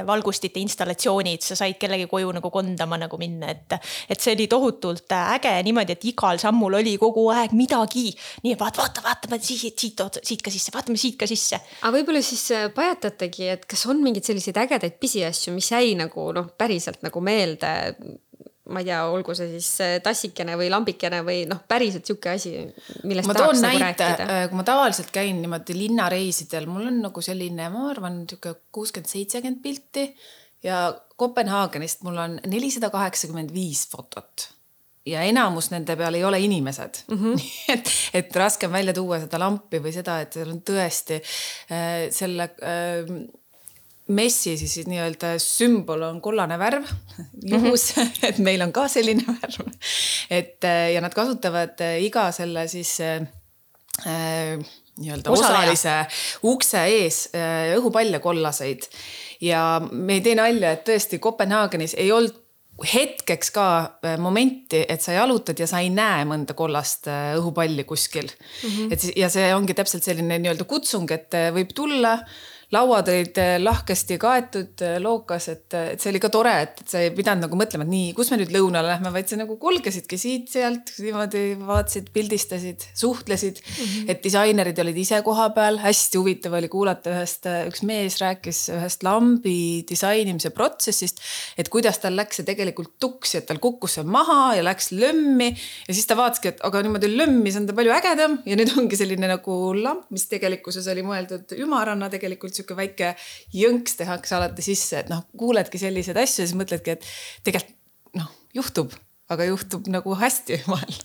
valgustite 0.06 0.60
installatsioonid, 0.62 1.42
sa 1.44 1.56
said 1.58 1.78
kellegi 1.80 2.08
koju 2.10 2.32
nagu 2.36 2.50
kondama 2.52 2.98
nagu 3.00 3.18
minna, 3.20 3.52
et. 3.52 3.76
et 4.08 4.20
see 4.20 4.34
oli 4.36 4.48
tohutult 4.50 5.12
äge 5.16 5.54
niimoodi, 5.66 5.96
et 5.96 6.06
igal 6.10 6.40
sammul 6.42 6.78
oli 6.80 6.96
kogu 7.00 7.28
aeg 7.34 7.54
midagi. 7.56 8.10
nii, 8.44 8.56
vaata, 8.60 8.82
vaata, 8.82 9.04
vaatame 9.06 9.40
siit, 9.42 9.78
siit, 9.78 10.02
siit 10.22 10.42
ka 10.44 10.52
sisse, 10.52 10.74
vaatame 10.74 11.00
siit 11.00 11.18
ka 11.20 11.28
sisse. 11.30 11.60
aga 11.82 11.94
võib-olla 11.96 12.22
siis 12.24 12.44
äh, 12.56 12.68
pajatategi, 12.74 13.48
et 13.56 13.66
kas 13.68 13.86
on 13.90 14.02
mingeid 14.04 14.26
selliseid 14.28 14.58
ägedaid 14.64 14.98
pisiasju, 15.02 15.54
mis 15.56 15.70
jäi 15.72 15.94
nagu 15.98 16.28
noh, 16.36 16.52
päriselt 16.58 17.02
nagu 17.06 17.24
meelde 17.24 17.72
ma 18.72 18.82
ei 18.82 18.88
tea, 18.88 19.00
olgu 19.12 19.34
see 19.36 19.50
siis 19.54 19.70
äh, 19.84 19.96
tassikene 20.04 20.56
või 20.60 20.70
lambikene 20.72 21.22
või 21.26 21.42
noh, 21.50 21.62
päriselt 21.68 22.08
sihuke 22.08 22.32
asi, 22.34 22.54
millest 23.04 23.30
ma 23.30 23.36
tahaks 23.36 23.62
nagu 23.64 23.82
näite, 23.82 24.08
rääkida. 24.08 24.28
Äh, 24.28 24.46
kui 24.50 24.60
ma 24.60 24.66
tavaliselt 24.68 25.12
käin 25.14 25.42
niimoodi 25.44 25.76
linnareisidel, 25.78 26.68
mul 26.70 26.88
on 26.90 27.02
nagu 27.08 27.24
selline, 27.24 27.68
ma 27.74 27.88
arvan, 27.90 28.22
sihuke 28.30 28.56
kuuskümmend, 28.74 29.12
seitsekümmend 29.12 29.62
pilti 29.64 30.08
ja 30.66 30.88
Kopenhaagenist 31.16 32.02
mul 32.06 32.18
on 32.18 32.40
nelisada 32.50 32.90
kaheksakümmend 32.90 33.52
viis 33.54 33.84
fotot 33.90 34.48
ja 35.06 35.22
enamus 35.26 35.70
nende 35.72 35.96
peal 35.98 36.14
ei 36.14 36.24
ole 36.24 36.40
inimesed 36.40 37.02
mm. 37.10 37.18
-hmm. 37.18 37.46
et, 37.68 37.90
et 38.14 38.36
raske 38.36 38.66
on 38.66 38.72
välja 38.72 38.94
tuua 38.94 39.20
seda 39.20 39.38
lampi 39.38 39.82
või 39.82 39.92
seda, 39.94 40.20
et 40.22 40.32
seal 40.32 40.50
on 40.54 40.62
tõesti 40.62 41.18
äh, 41.18 42.08
selle 42.10 42.50
äh, 42.62 43.14
messi 44.12 44.56
siis 44.60 44.86
nii-öelda 44.88 45.34
sümbol 45.42 46.04
on 46.08 46.20
kollane 46.24 46.58
värv, 46.60 46.86
juhus 47.42 47.88
mm, 47.96 48.02
-hmm. 48.02 48.28
et 48.28 48.38
meil 48.38 48.62
on 48.62 48.72
ka 48.72 48.86
selline 48.88 49.24
värv. 49.26 49.72
et 50.30 50.68
ja 50.94 51.00
nad 51.00 51.14
kasutavad 51.14 51.80
iga 52.00 52.30
selle 52.32 52.68
siis 52.68 52.98
äh, 53.00 54.58
nii-öelda 54.98 55.30
Osaleja. 55.30 55.58
osalise 55.58 55.96
ukse 56.42 56.84
ees 56.84 57.24
äh, 57.34 57.72
õhupalle 57.78 58.20
kollaseid. 58.20 58.88
ja 59.40 59.80
me 59.90 60.18
ei 60.18 60.20
tee 60.20 60.34
nalja, 60.38 60.72
et 60.72 60.88
tõesti 60.88 61.18
Kopenhaagenis 61.18 61.96
ei 61.98 62.12
olnud 62.12 62.38
hetkeks 62.92 63.50
ka 63.54 63.66
äh, 64.04 64.16
momenti, 64.18 64.82
et 64.88 65.02
sa 65.02 65.16
jalutad 65.16 65.58
ja 65.58 65.68
sa 65.70 65.82
ei 65.84 65.90
näe 65.92 66.24
mõnda 66.28 66.56
kollast 66.58 67.08
äh, 67.10 67.34
õhupalli 67.38 67.84
kuskil 67.84 68.28
mm. 68.28 68.70
-hmm. 68.70 68.92
et 68.92 69.16
ja 69.16 69.28
see 69.32 69.52
ongi 69.54 69.74
täpselt 69.74 70.04
selline 70.04 70.38
nii-öelda 70.38 70.64
kutsung, 70.68 71.10
et 71.10 71.34
äh, 71.34 71.50
võib 71.54 71.74
tulla 71.74 72.18
lauad 72.72 73.08
olid 73.12 73.36
äh, 73.40 73.56
lahkesti 73.60 74.16
kaetud, 74.20 74.80
äh, 74.84 74.96
lookas, 75.02 75.48
et, 75.52 75.66
et 75.76 76.00
see 76.00 76.08
oli 76.12 76.20
ka 76.22 76.30
tore, 76.32 76.52
et, 76.64 76.80
et 76.80 76.92
sa 76.94 77.02
ei 77.04 77.10
pidanud 77.14 77.44
nagu 77.46 77.58
mõtlema, 77.58 77.84
et 77.84 77.92
nii, 77.92 78.12
kus 78.16 78.32
me 78.32 78.38
nüüd 78.40 78.52
lõunale 78.54 78.88
lähme, 78.94 79.12
vaid 79.12 79.28
sa 79.28 79.36
nagu 79.40 79.58
kulgesidki 79.60 80.16
siit-sealt 80.20 80.94
niimoodi 81.04 81.42
vaatasid, 81.60 82.08
pildistasid, 82.14 82.86
suhtlesid 82.96 83.60
mm. 83.60 83.74
-hmm. 83.74 84.12
et 84.14 84.22
disainerid 84.24 84.80
olid 84.84 85.00
ise 85.02 85.20
kohapeal, 85.26 85.82
hästi 85.82 86.20
huvitav 86.20 86.56
oli 86.56 86.70
kuulata 86.72 87.12
ühest, 87.12 87.48
üks 87.68 87.84
mees 87.88 88.16
rääkis 88.22 88.62
ühest 88.72 89.04
lambi 89.04 89.84
disainimise 89.88 90.50
protsessist, 90.56 91.20
et 91.58 91.68
kuidas 91.68 92.00
tal 92.00 92.16
läks 92.16 92.40
see 92.40 92.48
tegelikult 92.48 92.96
tuksi, 93.00 93.42
et 93.42 93.46
tal 93.50 93.60
kukkus 93.60 93.98
see 93.98 94.06
maha 94.08 94.54
ja 94.56 94.64
läks 94.64 94.92
lömmi 94.96 95.50
ja 95.52 95.92
siis 95.92 96.08
ta 96.08 96.16
vaataski, 96.16 96.54
et 96.54 96.64
aga 96.64 96.82
niimoodi 96.86 97.12
lömmis 97.12 97.60
on 97.60 97.68
ta 97.68 97.76
palju 97.76 97.92
ägedam 98.00 98.40
ja 98.48 98.56
nüüd 98.56 98.72
ongi 98.78 98.96
selline 98.96 99.28
nagu 99.28 99.60
lamp, 99.76 100.08
mis 100.10 100.24
tegelikkuses 100.32 100.88
oli 100.88 101.04
mõeldud 101.04 101.52
ümarana 101.60 102.08
tegelikult 102.12 102.61
sihuke 102.62 102.78
väike 102.78 103.14
jõnks 103.56 103.98
tehakse 104.00 104.38
alati 104.38 104.64
sisse, 104.64 105.04
et 105.04 105.12
noh, 105.12 105.24
kuuledki 105.38 105.80
selliseid 105.82 106.20
asju 106.22 106.44
ja 106.44 106.50
siis 106.50 106.58
mõtledki, 106.58 106.96
et 106.96 107.08
tegelikult 107.46 107.78
noh, 108.18 108.28
juhtub, 108.56 108.92
aga 109.32 109.48
juhtub 109.48 109.88
nagu 109.92 110.16
hästi 110.20 110.62
vahel 110.72 111.00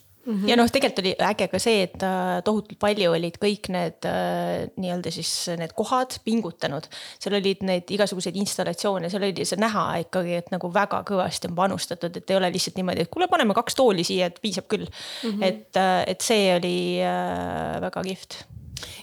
ja 0.47 0.57
noh, 0.59 0.67
tegelikult 0.71 1.01
oli 1.03 1.13
äge 1.29 1.47
ka 1.51 1.59
see, 1.61 1.83
et 1.85 2.03
äh, 2.05 2.39
tohutult 2.45 2.79
palju 2.81 3.13
olid 3.15 3.37
kõik 3.41 3.69
need 3.73 4.07
äh, 4.09 4.67
nii-öelda 4.79 5.13
siis 5.13 5.31
need 5.59 5.73
kohad 5.77 6.17
pingutanud. 6.25 6.89
seal 7.21 7.37
olid 7.39 7.63
neid 7.67 7.93
igasuguseid 7.95 8.35
installatsioone, 8.41 9.11
seal 9.13 9.27
oli 9.27 9.47
see 9.47 9.59
näha 9.61 9.85
ikkagi, 10.03 10.35
et 10.41 10.51
nagu 10.53 10.71
väga 10.73 11.01
kõvasti 11.07 11.51
on 11.51 11.55
panustatud, 11.61 12.19
et 12.19 12.33
ei 12.35 12.39
ole 12.39 12.51
lihtsalt 12.53 12.79
niimoodi, 12.79 13.07
et 13.07 13.13
kuule, 13.13 13.29
paneme 13.31 13.55
kaks 13.57 13.79
tooli 13.79 14.05
siia, 14.07 14.27
et 14.27 14.41
piisab 14.43 14.67
küll 14.71 14.87
mm. 14.87 15.31
-hmm. 15.31 15.47
et, 15.47 15.81
et 16.11 16.27
see 16.27 16.51
oli 16.57 16.77
äh, 16.99 17.79
väga 17.87 18.03
kihvt 18.09 18.41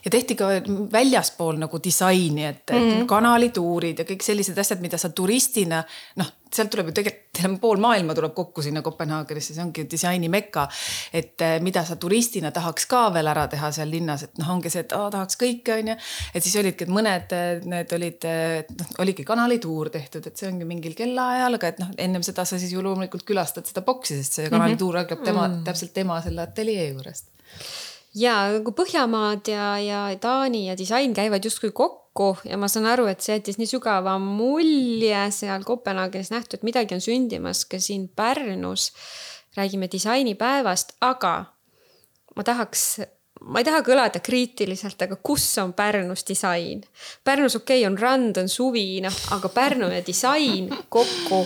ja 0.04 0.10
tehti 0.10 0.36
ka 0.38 0.48
väljaspool 0.92 1.58
nagu 1.60 1.80
disaini, 1.84 2.46
et 2.46 2.70
mm 2.72 2.90
-hmm. 2.90 3.06
kanalituurid 3.06 3.98
ja 3.98 4.04
kõik 4.04 4.22
sellised 4.22 4.58
asjad, 4.58 4.80
mida 4.80 4.98
sa 4.98 5.08
turistina 5.08 5.84
noh, 6.16 6.32
sealt 6.54 6.70
tuleb 6.70 6.90
ju 6.90 6.94
tegelikult 6.98 7.60
pool 7.60 7.80
maailma 7.82 8.14
tuleb 8.14 8.34
kokku 8.34 8.62
sinna 8.62 8.82
Kopenhaagenisse, 8.82 9.54
see 9.54 9.62
ongi 9.64 9.84
disaini 9.90 10.28
meka. 10.28 10.68
et 11.12 11.40
eh, 11.40 11.60
mida 11.60 11.84
sa 11.84 11.96
turistina 11.96 12.50
tahaks 12.50 12.86
ka 12.86 13.12
veel 13.14 13.26
ära 13.26 13.46
teha 13.50 13.70
seal 13.72 13.90
linnas, 13.90 14.22
et 14.22 14.38
noh, 14.38 14.50
ongi 14.54 14.70
see, 14.70 14.84
et 14.86 14.92
oh, 14.92 15.08
tahaks 15.10 15.38
kõike, 15.40 15.78
onju. 15.78 15.96
et 16.34 16.42
siis 16.42 16.56
olidki, 16.56 16.84
et 16.84 16.90
mõned 16.90 17.32
eh, 17.38 17.64
need 17.64 17.92
olid, 17.92 18.28
noh, 18.80 18.92
oligi 18.98 19.24
kanalituur 19.24 19.90
tehtud, 19.90 20.26
et 20.26 20.36
see 20.36 20.50
ongi 20.50 20.68
mingil 20.68 20.94
kellaajal, 20.94 21.58
aga 21.58 21.72
et 21.72 21.82
noh, 21.82 21.90
ennem 21.98 22.22
seda 22.22 22.44
sa 22.44 22.58
siis 22.58 22.72
ju 22.72 22.82
loomulikult 22.82 23.24
külastad 23.24 23.66
seda 23.66 23.82
boksi, 23.82 24.20
sest 24.20 24.40
see 24.40 24.52
kanalituur 24.52 24.96
algab 25.02 25.24
tema 25.24 25.48
mm, 25.48 25.54
-hmm. 25.54 25.64
täpselt 25.64 25.92
tema 25.92 26.20
selle 26.22 26.42
ateljee 26.42 26.88
juurest 26.92 27.32
ja 28.14 28.34
nagu 28.54 28.72
Põhjamaad 28.76 29.48
ja, 29.50 29.68
ja 29.82 30.02
Taani 30.20 30.68
ja 30.68 30.78
disain 30.78 31.14
käivad 31.14 31.44
justkui 31.44 31.72
kokku 31.74 32.36
ja 32.46 32.58
ma 32.60 32.68
saan 32.70 32.86
aru, 32.90 33.08
et 33.10 33.24
see 33.24 33.38
jättis 33.38 33.58
nii 33.58 33.70
sügava 33.70 34.16
mulje 34.22 35.24
seal 35.34 35.66
Kopenhaagenis 35.66 36.30
nähtu, 36.34 36.58
et 36.58 36.66
midagi 36.66 36.96
on 36.96 37.02
sündimas 37.02 37.64
ka 37.66 37.80
siin 37.82 38.08
Pärnus. 38.08 38.92
räägime 39.56 39.86
disainipäevast, 39.86 40.96
aga 41.00 41.44
ma 42.36 42.42
tahaks, 42.42 43.00
ma 43.40 43.60
ei 43.62 43.64
taha 43.64 43.84
kõlada 43.86 44.18
kriitiliselt, 44.18 45.02
aga 45.02 45.16
kus 45.22 45.46
on 45.62 45.72
Pärnus 45.72 46.26
disain? 46.26 46.82
Pärnus 47.24 47.56
okei 47.56 47.84
okay, 47.84 47.92
on 47.92 47.98
rand, 47.98 48.38
on 48.38 48.48
suvi, 48.48 49.00
noh, 49.00 49.14
aga 49.30 49.48
Pärnu 49.48 49.90
ja 49.94 50.02
disain 50.06 50.70
kokku 50.88 51.44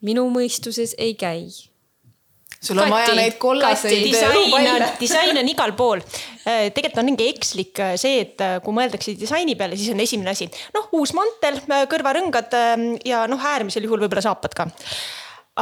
minu 0.00 0.28
mõistuses 0.30 0.94
ei 0.98 1.14
käi 1.14 1.48
sul 2.60 2.78
on 2.82 2.90
vaja 2.90 3.14
neid 3.16 3.38
kollaseid 3.40 4.08
disain 5.02 5.38
on, 5.38 5.50
igal 5.50 5.74
pool. 5.78 6.02
tegelikult 6.42 7.02
on 7.02 7.08
mingi 7.12 7.28
ekslik 7.30 7.82
äh, 7.84 7.94
see, 8.00 8.24
et 8.24 8.42
äh, 8.44 8.58
kui 8.64 8.74
mõeldakse 8.76 9.14
disaini 9.18 9.54
peale, 9.58 9.78
siis 9.78 9.94
on 9.94 10.02
esimene 10.02 10.34
asi, 10.34 10.48
noh, 10.74 10.90
uus 10.98 11.14
mantel, 11.16 11.60
kõrvarõngad 11.90 12.58
ähm, 12.58 12.88
ja 13.06 13.24
noh, 13.30 13.48
äärmisel 13.52 13.86
juhul 13.86 14.02
võib-olla 14.02 14.24
saapad 14.26 14.58
ka. 14.58 14.68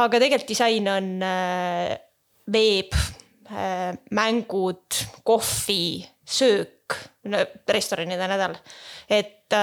aga 0.03 0.23
tegelikult 0.23 0.53
disain 0.55 0.91
on 0.93 1.13
äh, 1.25 1.95
veeb, 2.47 2.95
mängud, 4.11 4.97
kohvi, 5.23 6.03
söök, 6.27 6.95
restoranide 7.71 8.27
nädal. 8.27 8.57
et 9.07 9.55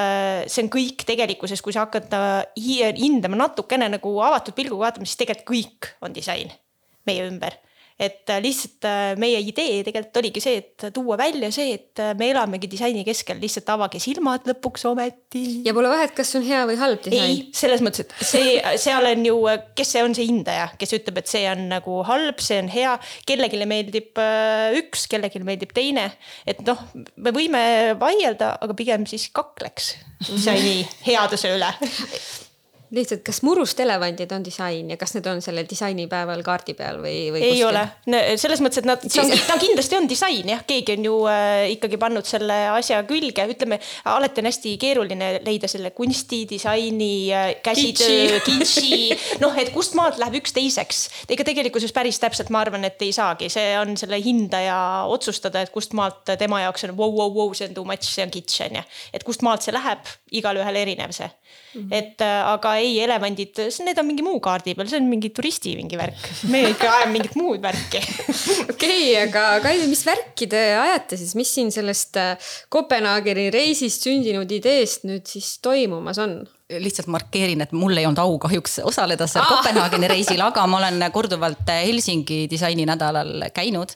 see 0.48 0.62
on 0.64 0.70
kõik 0.72 1.04
tegelikkuses, 1.04 1.60
kui 1.60 1.72
sa 1.76 1.84
hakkad 1.84 2.12
hindama 2.56 3.36
natukene 3.42 3.90
nagu 3.92 4.14
avatud 4.24 4.56
pilguga 4.56 4.86
vaatama, 4.86 5.08
siis 5.08 5.20
tegelikult 5.20 5.50
kõik 5.50 5.90
on 6.04 6.16
disain 6.16 6.52
meie 7.08 7.28
ümber. 7.28 7.60
et 7.94 8.26
äh, 8.26 8.40
lihtsalt 8.42 8.82
äh, 8.90 9.12
meie 9.22 9.38
idee 9.38 9.84
tegelikult 9.86 10.16
oligi 10.18 10.40
see, 10.42 10.56
et 10.58 10.84
tuua 10.96 11.14
välja 11.14 11.46
see, 11.54 11.76
et 11.76 12.00
äh, 12.02 12.08
me 12.18 12.26
elamegi 12.32 12.66
disaini 12.72 13.04
keskel, 13.06 13.38
lihtsalt 13.38 13.68
avage 13.70 14.00
silmad 14.02 14.48
lõpuks 14.50 14.82
ometi. 14.90 15.44
ja 15.62 15.70
pole 15.76 15.92
vahet, 15.92 16.10
kas 16.16 16.34
on 16.34 16.42
hea 16.42 16.64
või 16.66 16.74
halb 16.80 17.04
disain. 17.04 17.22
ei, 17.30 17.38
selles 17.54 17.84
mõttes, 17.86 18.02
et 18.02 18.26
see, 18.26 18.56
seal 18.82 19.06
on 19.12 19.22
ju, 19.28 19.38
kes 19.78 19.94
see 19.94 20.02
on 20.02 20.18
see 20.18 20.26
hindaja, 20.26 20.66
kes 20.80 20.96
ütleb, 20.98 21.22
et 21.22 21.30
see 21.30 21.44
on 21.52 21.68
nagu 21.70 22.00
halb, 22.10 22.42
see 22.42 22.58
on 22.64 22.72
hea. 22.74 22.96
kellelegi 23.30 23.62
meeldib 23.70 24.22
üks, 24.82 25.06
kellelegi 25.12 25.44
meeldib 25.46 25.76
teine. 25.76 26.08
et 26.50 26.66
noh, 26.66 26.82
me 27.14 27.34
võime 27.36 27.62
vaielda, 28.00 28.56
aga 28.58 28.74
pigem 28.74 29.06
siis 29.06 29.28
kakleks 29.30 29.94
disaini 30.26 30.82
headuse 31.06 31.54
üle 31.54 31.70
lihtsalt, 32.94 33.22
kas 33.26 33.40
murust 33.46 33.80
elevandid 33.82 34.32
on 34.34 34.44
disain 34.44 34.90
ja 34.90 34.96
kas 35.00 35.14
need 35.16 35.26
on 35.30 35.42
sellel 35.44 35.66
disainipäeval 35.70 36.42
kaardi 36.46 36.74
peal 36.78 37.00
või, 37.02 37.30
või? 37.34 37.42
ei 37.42 37.60
kuskil? 37.60 37.68
ole, 37.68 38.22
selles 38.40 38.62
mõttes, 38.64 38.82
et 38.82 38.88
nad, 38.88 39.04
ta 39.48 39.58
kindlasti 39.60 39.98
on 39.98 40.08
disain 40.10 40.52
jah, 40.54 40.62
keegi 40.66 40.96
on 40.98 41.08
ju 41.08 41.16
äh, 41.30 41.66
ikkagi 41.74 41.98
pannud 42.00 42.28
selle 42.28 42.58
asja 42.74 43.00
külge, 43.08 43.46
ütleme 43.54 43.78
alati 44.10 44.42
on 44.42 44.50
hästi 44.50 44.74
keeruline 44.80 45.30
leida 45.46 45.70
selle 45.70 45.92
kunsti, 45.96 46.44
disaini, 46.50 47.12
äh, 47.34 47.48
käsitöö, 47.64 48.40
kitši, 48.46 48.98
noh, 49.42 49.56
et 49.60 49.72
kust 49.74 49.96
maalt 49.98 50.20
läheb 50.22 50.40
üks 50.42 50.54
teiseks. 50.56 51.04
ega 51.28 51.46
tegelikkuses 51.46 51.94
päris 51.96 52.20
täpselt 52.22 52.52
ma 52.54 52.62
arvan, 52.64 52.86
et 52.88 53.02
ei 53.04 53.12
saagi, 53.14 53.50
see 53.52 53.74
on 53.80 53.96
selle 54.00 54.20
hindaja 54.22 54.78
otsustada, 55.10 55.64
et 55.64 55.72
kust 55.74 55.96
maalt 55.96 56.34
tema 56.38 56.62
jaoks 56.64 56.88
on 56.88 56.96
vau, 56.98 57.10
vau, 57.16 57.30
vau, 57.34 57.50
see 57.56 57.68
on 57.68 57.76
too 57.76 57.86
much, 57.88 58.08
see 58.10 58.24
on 58.26 58.32
kitsch 58.34 58.66
on 58.68 58.80
ju. 58.80 58.84
et 59.14 59.26
kust 59.26 59.42
maalt 59.46 59.64
see 59.64 59.74
läheb, 59.74 60.04
igalühel 60.34 60.82
erinev 60.84 61.14
see. 61.16 61.30
-hmm. 61.54 61.90
et 61.90 62.24
äh, 62.24 62.40
aga 62.54 62.74
ei, 62.82 62.96
elevandid, 63.04 63.60
need 63.86 63.98
on 64.00 64.08
mingi 64.08 64.26
muu 64.26 64.40
kaardi 64.44 64.74
peal, 64.74 64.88
see 64.90 65.00
on 65.02 65.08
mingi 65.10 65.30
turisti 65.34 65.74
mingi 65.78 65.98
värk. 66.00 66.28
me 66.52 66.62
ikka 66.70 66.90
ajame 66.98 67.12
mingit 67.18 67.36
muud 67.40 67.62
värki. 67.62 68.02
okei, 68.72 69.14
aga 69.24 69.46
Kaidi, 69.64 69.88
mis 69.90 70.04
värki 70.06 70.48
te 70.50 70.62
ajate 70.78 71.18
siis, 71.20 71.34
mis 71.38 71.54
siin 71.54 71.72
sellest 71.74 72.18
äh, 72.20 72.52
Kopenhaageni 72.68 73.50
reisist 73.54 74.06
sündinud 74.06 74.50
ideest 74.50 75.08
nüüd 75.08 75.26
siis 75.30 75.58
toimumas 75.64 76.20
on? 76.22 76.42
Lihtsalt 76.70 77.10
markeerin, 77.12 77.60
et 77.60 77.72
mul 77.76 77.92
ei 77.96 78.06
olnud 78.08 78.18
au 78.22 78.38
kahjuks 78.40 78.78
osaleda 78.88 79.26
seal 79.28 79.44
Kopenhaageni 79.44 80.08
reisil, 80.08 80.40
aga 80.40 80.62
ma 80.66 80.78
olen 80.78 81.02
korduvalt 81.12 81.68
Helsingi 81.68 82.46
disaininädalal 82.50 83.50
käinud. 83.54 83.92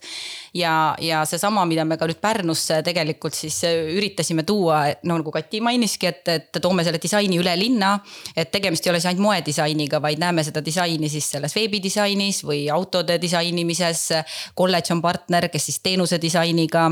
ja, 0.54 0.94
ja 1.00 1.24
seesama, 1.24 1.64
mida 1.64 1.84
me 1.88 1.96
ka 1.96 2.06
nüüd 2.06 2.20
Pärnusse 2.20 2.82
tegelikult 2.84 3.34
siis 3.34 3.56
üritasime 3.64 4.44
tuua, 4.44 4.82
no 5.08 5.16
nagu 5.16 5.32
Kati 5.32 5.62
mainiski, 5.64 6.10
et, 6.12 6.28
et 6.28 6.60
toome 6.60 6.84
selle 6.84 7.00
disaini 7.00 7.40
üle 7.40 7.56
linna. 7.56 7.98
et 8.36 8.52
tegemist 8.52 8.86
ei 8.86 8.92
ole 8.92 9.00
siis 9.00 9.14
ainult 9.14 9.24
moedisainiga, 9.30 10.02
vaid 10.04 10.20
näeme 10.20 10.44
seda 10.44 10.60
disaini 10.64 11.08
siis 11.08 11.30
selles 11.30 11.56
veebidisainis 11.56 12.44
või 12.44 12.66
autode 12.68 13.16
disainimises. 13.20 14.08
kolledž 14.54 14.92
on 14.92 15.02
partner, 15.02 15.48
kes 15.48 15.70
siis 15.70 15.80
teenuse 15.80 16.20
disainiga 16.20 16.90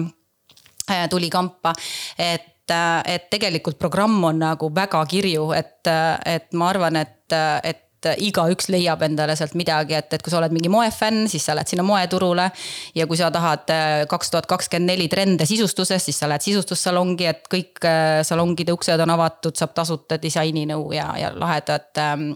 äh, 0.91 1.09
tuli 1.13 1.29
kampa, 1.31 1.77
et 2.17 2.56
et, 2.67 3.11
et 3.15 3.31
tegelikult 3.31 3.79
programm 3.79 4.23
on 4.25 4.39
nagu 4.39 4.71
väga 4.75 5.03
kirju, 5.07 5.51
et, 5.57 5.91
et 6.27 6.53
ma 6.53 6.71
arvan, 6.73 6.97
et, 6.97 7.37
et 7.65 7.83
igaüks 8.23 8.69
leiab 8.71 9.03
endale 9.03 9.35
sealt 9.37 9.57
midagi, 9.59 9.97
et, 9.97 10.13
et 10.13 10.23
kui 10.23 10.31
sa 10.31 10.39
oled 10.39 10.53
mingi 10.55 10.71
moefänn, 10.71 11.27
siis 11.31 11.47
sa 11.47 11.57
lähed 11.57 11.71
sinna 11.71 11.83
moeturule. 11.87 12.51
ja 12.95 13.07
kui 13.07 13.17
sa 13.17 13.31
tahad 13.35 13.73
kaks 14.09 14.31
tuhat 14.31 14.47
kakskümmend 14.47 14.93
neli 14.93 15.09
trende 15.09 15.47
sisustuses, 15.47 16.05
siis 16.05 16.19
sa 16.19 16.29
lähed 16.29 16.45
sisustussalongi, 16.45 17.27
et 17.27 17.49
kõik 17.53 17.83
salongide 18.23 18.77
uksed 18.77 19.01
on 19.03 19.15
avatud, 19.17 19.57
saab 19.57 19.75
tasuta 19.75 20.21
disaininõu 20.23 20.93
ja, 20.95 21.09
ja 21.19 21.33
lahedad 21.35 21.91
ähm, 22.03 22.31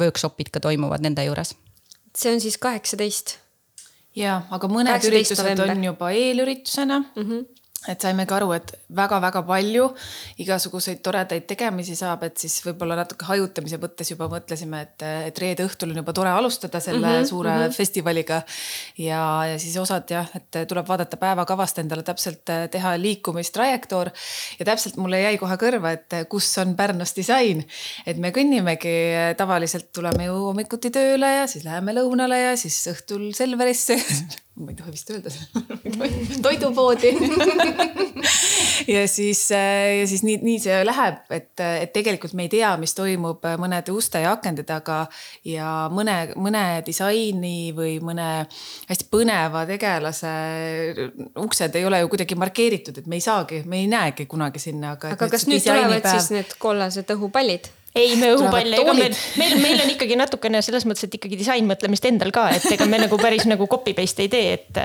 workshop'id 0.00 0.50
ka 0.50 0.60
toimuvad 0.60 1.04
nende 1.04 1.24
juures. 1.28 1.54
see 2.16 2.32
on 2.32 2.40
siis 2.40 2.58
kaheksateist. 2.58 3.38
ja, 4.16 4.42
aga 4.50 4.68
mõned 4.68 5.08
üritused 5.08 5.44
november. 5.44 5.76
on 5.76 5.84
juba 5.84 6.10
eelüritusena 6.10 6.98
mm. 6.98 7.26
-hmm 7.28 7.61
et 7.90 8.04
saime 8.04 8.26
ka 8.30 8.36
aru, 8.36 8.52
et 8.54 8.68
väga-väga 8.94 9.42
palju 9.46 9.88
igasuguseid 10.42 11.00
toredaid 11.02 11.46
tegemisi 11.50 11.96
saab, 11.98 12.22
et 12.28 12.38
siis 12.38 12.60
võib-olla 12.62 12.94
natuke 13.00 13.26
hajutamise 13.26 13.78
mõttes 13.82 14.12
juba 14.12 14.28
mõtlesime, 14.30 14.84
et, 14.86 15.04
et 15.30 15.40
reede 15.42 15.66
õhtul 15.66 15.90
on 15.90 15.98
juba 16.02 16.14
tore 16.14 16.30
alustada 16.30 16.80
selle 16.80 17.00
mm 17.00 17.16
-hmm, 17.16 17.28
suure 17.28 17.50
mm 17.50 17.64
-hmm. 17.64 17.76
festivaliga. 17.76 18.42
ja, 18.98 19.22
ja 19.50 19.58
siis 19.58 19.76
osad 19.76 20.10
jah, 20.10 20.30
et 20.34 20.68
tuleb 20.68 20.88
vaadata 20.88 21.16
päevakavast 21.16 21.78
endale 21.78 22.02
täpselt 22.02 22.44
teha 22.70 22.94
liikumistrajektoor 22.98 24.10
ja 24.58 24.64
täpselt 24.64 24.96
mulle 24.96 25.20
jäi 25.20 25.38
kohe 25.38 25.56
kõrva, 25.56 25.92
et 25.92 26.28
kus 26.28 26.58
on 26.58 26.76
Pärnus 26.76 27.16
disain. 27.16 27.66
et 28.06 28.16
me 28.16 28.30
kõnnimegi, 28.30 29.34
tavaliselt 29.36 29.92
tuleme 29.92 30.24
ju 30.24 30.34
hommikuti 30.34 30.90
tööle 30.90 31.34
ja 31.36 31.46
siis 31.46 31.64
läheme 31.64 31.92
lõunale 31.92 32.38
ja 32.38 32.56
siis 32.56 32.86
õhtul 32.86 33.32
Selverisse 33.34 33.98
ma 34.60 34.68
ei 34.70 34.76
tohi 34.76 34.92
vist 34.92 35.10
öelda 35.10 35.30
toidupoodi 36.44 37.12
ja 38.94 39.08
siis, 39.08 39.40
ja 39.50 40.06
siis 40.06 40.22
nii, 40.26 40.36
nii 40.44 40.58
see 40.60 40.76
läheb, 40.84 41.22
et, 41.32 41.50
et 41.60 41.92
tegelikult 41.94 42.34
me 42.36 42.46
ei 42.46 42.52
tea, 42.52 42.74
mis 42.80 42.92
toimub 42.96 43.44
mõnede 43.62 43.94
uste 43.96 44.20
ja 44.20 44.34
akende 44.36 44.66
taga 44.68 45.06
ja 45.48 45.88
mõne, 45.92 46.16
mõne 46.36 46.64
disaini 46.86 47.72
või 47.76 47.96
mõne 48.04 48.28
hästi 48.90 49.08
põneva 49.12 49.64
tegelase 49.68 50.32
uksed 51.40 51.80
ei 51.80 51.88
ole 51.88 52.02
ju 52.02 52.12
kuidagi 52.12 52.36
markeeritud, 52.38 53.00
et 53.00 53.08
me 53.08 53.18
ei 53.18 53.24
saagi, 53.24 53.62
me 53.64 53.80
ei 53.80 53.88
näegi 53.90 54.28
kunagi 54.28 54.60
sinna, 54.62 54.98
aga. 54.98 55.16
aga 55.16 55.30
kas 55.32 55.48
nüüd 55.48 55.64
tulevad 55.64 56.02
päev... 56.02 56.18
siis 56.18 56.34
need 56.36 56.58
kollased 56.60 57.16
õhupallid? 57.16 57.72
Ei, 57.94 58.14
me 58.16 58.32
õhupalle, 58.32 58.78
ega 58.80 58.94
meil, 58.96 59.16
meil, 59.40 59.56
meil 59.60 59.82
on 59.84 59.92
ikkagi 59.92 60.16
natukene 60.18 60.62
selles 60.64 60.86
mõttes, 60.88 61.06
et 61.06 61.16
ikkagi 61.18 61.38
disainmõtlemist 61.40 62.06
endal 62.08 62.32
ka, 62.34 62.46
et 62.56 62.64
ega 62.72 62.86
me 62.88 63.00
nagu 63.02 63.18
päris 63.20 63.44
nagu 63.50 63.68
copy 63.70 63.94
paste 63.96 64.24
ei 64.24 64.32
tee, 64.32 64.56
et. 64.56 64.80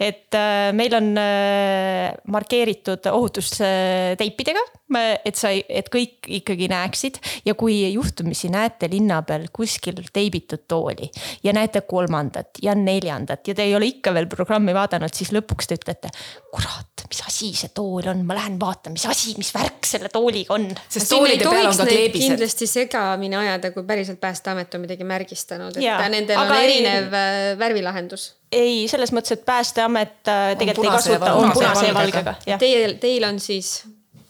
et 0.00 0.38
äh, 0.38 0.70
meil 0.76 0.96
on 0.96 1.12
äh, 1.20 2.16
markeeritud 2.32 3.10
ohutusteipidega, 3.12 4.64
et 4.94 5.34
sa, 5.34 5.50
et 5.50 5.88
kõik 5.90 6.28
ikkagi 6.38 6.68
näeksid 6.70 7.18
ja 7.46 7.56
kui 7.58 7.78
juhtumisi 7.90 8.50
näete 8.52 8.88
linna 8.90 9.18
peal 9.26 9.48
kuskil 9.54 9.98
teibitud 10.14 10.62
tooli 10.70 11.08
ja 11.42 11.54
näete 11.56 11.82
kolmandat 11.88 12.60
ja 12.62 12.74
neljandat 12.78 13.48
ja 13.48 13.54
te 13.54 13.66
ei 13.66 13.74
ole 13.74 13.90
ikka 13.90 14.14
veel 14.14 14.28
programmi 14.30 14.74
vaadanud, 14.76 15.10
siis 15.14 15.32
lõpuks 15.34 15.66
te 15.66 15.78
ütlete, 15.80 16.12
kurat, 16.54 17.06
mis 17.10 17.22
asi 17.26 17.50
see 17.58 17.72
tool 17.74 18.06
on, 18.12 18.22
ma 18.28 18.38
lähen 18.38 18.60
vaatan, 18.62 18.94
mis 18.94 19.08
asi, 19.10 19.34
mis 19.40 19.50
värk 19.54 19.88
selle 19.90 20.10
tooliga 20.12 20.54
on. 20.54 20.68
sest 20.86 21.10
toolide 21.10 21.50
peal 21.50 21.70
on 21.72 21.82
ka 21.82 21.88
kleebised 21.90 22.36
kindlasti 22.36 22.70
segamini 22.70 23.40
ajada, 23.42 23.72
kui 23.74 23.86
päriselt 23.88 24.22
Päästeamet 24.22 24.74
on 24.78 24.86
midagi 24.86 25.04
märgistanud, 25.06 25.76
et 25.76 25.82
ja, 25.82 25.98
nendel 26.12 26.38
on 26.40 26.54
erinev 26.56 27.10
ei, 27.10 27.50
äh, 27.50 27.58
värvilahendus. 27.58 28.30
ei, 28.54 28.86
selles 28.90 29.10
mõttes, 29.16 29.34
et 29.34 29.44
Päästeamet 29.46 30.30
äh, 30.30 30.54
tegelikult 30.62 30.92
ei 30.92 30.94
kasuta, 30.94 31.34
on 31.34 31.52
punase 31.58 31.90
ja 31.90 31.98
valgega. 31.98 32.38
Teil, 32.62 32.98
teil 33.02 33.26
on 33.26 33.42
siis 33.42 33.80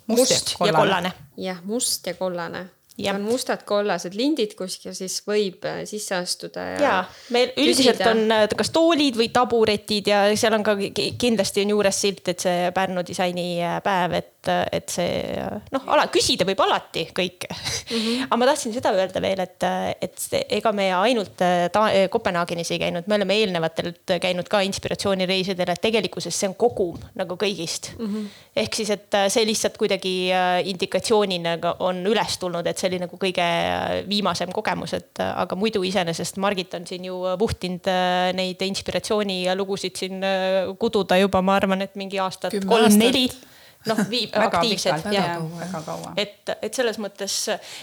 must, 0.06 0.32
must 0.32 0.56
ja 0.60 0.72
kollane. 0.72 1.12
jah, 1.36 1.62
must 1.64 2.06
ja 2.06 2.14
kollane 2.14 2.68
on 3.04 3.20
mustad 3.20 3.62
kollased 3.64 4.14
lindid 4.16 4.54
kuskil, 4.56 4.94
siis 4.96 5.18
võib 5.26 5.64
äh, 5.68 5.82
sisse 5.88 6.16
astuda 6.16 6.64
ja. 6.76 6.78
ja 6.80 6.94
meil 7.34 7.52
üldiselt 7.56 8.00
küsida. 8.00 8.12
on 8.12 8.56
kas 8.56 8.72
toolid 8.72 9.18
või 9.20 9.28
taburetid 9.34 10.08
ja 10.10 10.22
seal 10.38 10.56
on 10.56 10.64
ka 10.66 10.76
kindlasti 11.20 11.66
on 11.66 11.74
juures 11.76 12.00
silt, 12.06 12.24
et 12.32 12.46
see 12.46 12.70
Pärnu 12.76 13.04
disainipäev, 13.06 14.16
et 14.16 14.32
et, 14.46 14.72
et 14.78 14.94
see 14.96 15.44
noh, 15.74 15.84
ala, 15.92 16.06
küsida 16.12 16.46
võib 16.48 16.60
alati 16.64 17.06
kõike 17.16 17.50
mm. 17.50 17.96
-hmm. 17.96 18.26
aga 18.28 18.40
ma 18.40 18.48
tahtsin 18.50 18.74
seda 18.76 18.92
öelda 18.96 19.22
veel, 19.22 19.42
et, 19.44 19.66
et 20.02 20.26
ega 20.58 20.72
me 20.72 20.88
ainult 20.94 21.36
ta, 21.36 21.86
Kopenhaagenis 22.10 22.70
ei 22.74 22.80
käinud, 22.82 23.06
me 23.06 23.18
oleme 23.18 23.36
eelnevatelt 23.40 24.16
käinud 24.22 24.48
ka 24.50 24.60
inspiratsioonireisidel, 24.66 25.72
et 25.72 25.82
tegelikkuses 25.82 26.36
see 26.36 26.50
on 26.50 26.56
kogum 26.58 27.00
nagu 27.18 27.38
kõigist 27.40 27.92
mm. 27.98 28.06
-hmm. 28.06 28.28
ehk 28.64 28.78
siis, 28.80 28.90
et 28.94 29.18
see 29.32 29.46
lihtsalt 29.46 29.76
kuidagi 29.80 30.14
äh, 30.32 30.60
indikatsioonina 30.68 31.56
on 31.84 32.02
üles 32.06 32.38
tulnud, 32.38 32.66
et 32.66 32.78
see 32.78 32.90
oli 32.90 33.00
nagu 33.02 33.18
kõige 33.20 33.46
viimasem 34.08 34.52
kogemus, 34.52 34.94
et 34.98 35.22
aga 35.26 35.58
muidu 35.58 35.82
iseenesest 35.86 36.40
Margit 36.42 36.74
on 36.74 36.86
siin 36.86 37.04
ju 37.08 37.18
puhtinud 37.38 37.90
äh, 37.90 38.30
neid 38.36 38.62
inspiratsioonilugusid 38.62 39.96
siin 39.96 40.24
äh, 40.24 40.70
kududa 40.78 41.18
juba, 41.20 41.42
ma 41.42 41.58
arvan, 41.60 41.82
et 41.86 41.96
mingi 41.98 42.20
aastat 42.22 42.56
kolm-neli 42.66 43.28
noh, 43.90 44.02
viib 44.10 44.34
aktiivselt 44.40 45.08
ja 45.14 45.24
et, 46.16 46.52
et 46.62 46.74
selles 46.74 46.98
mõttes, 47.02 47.36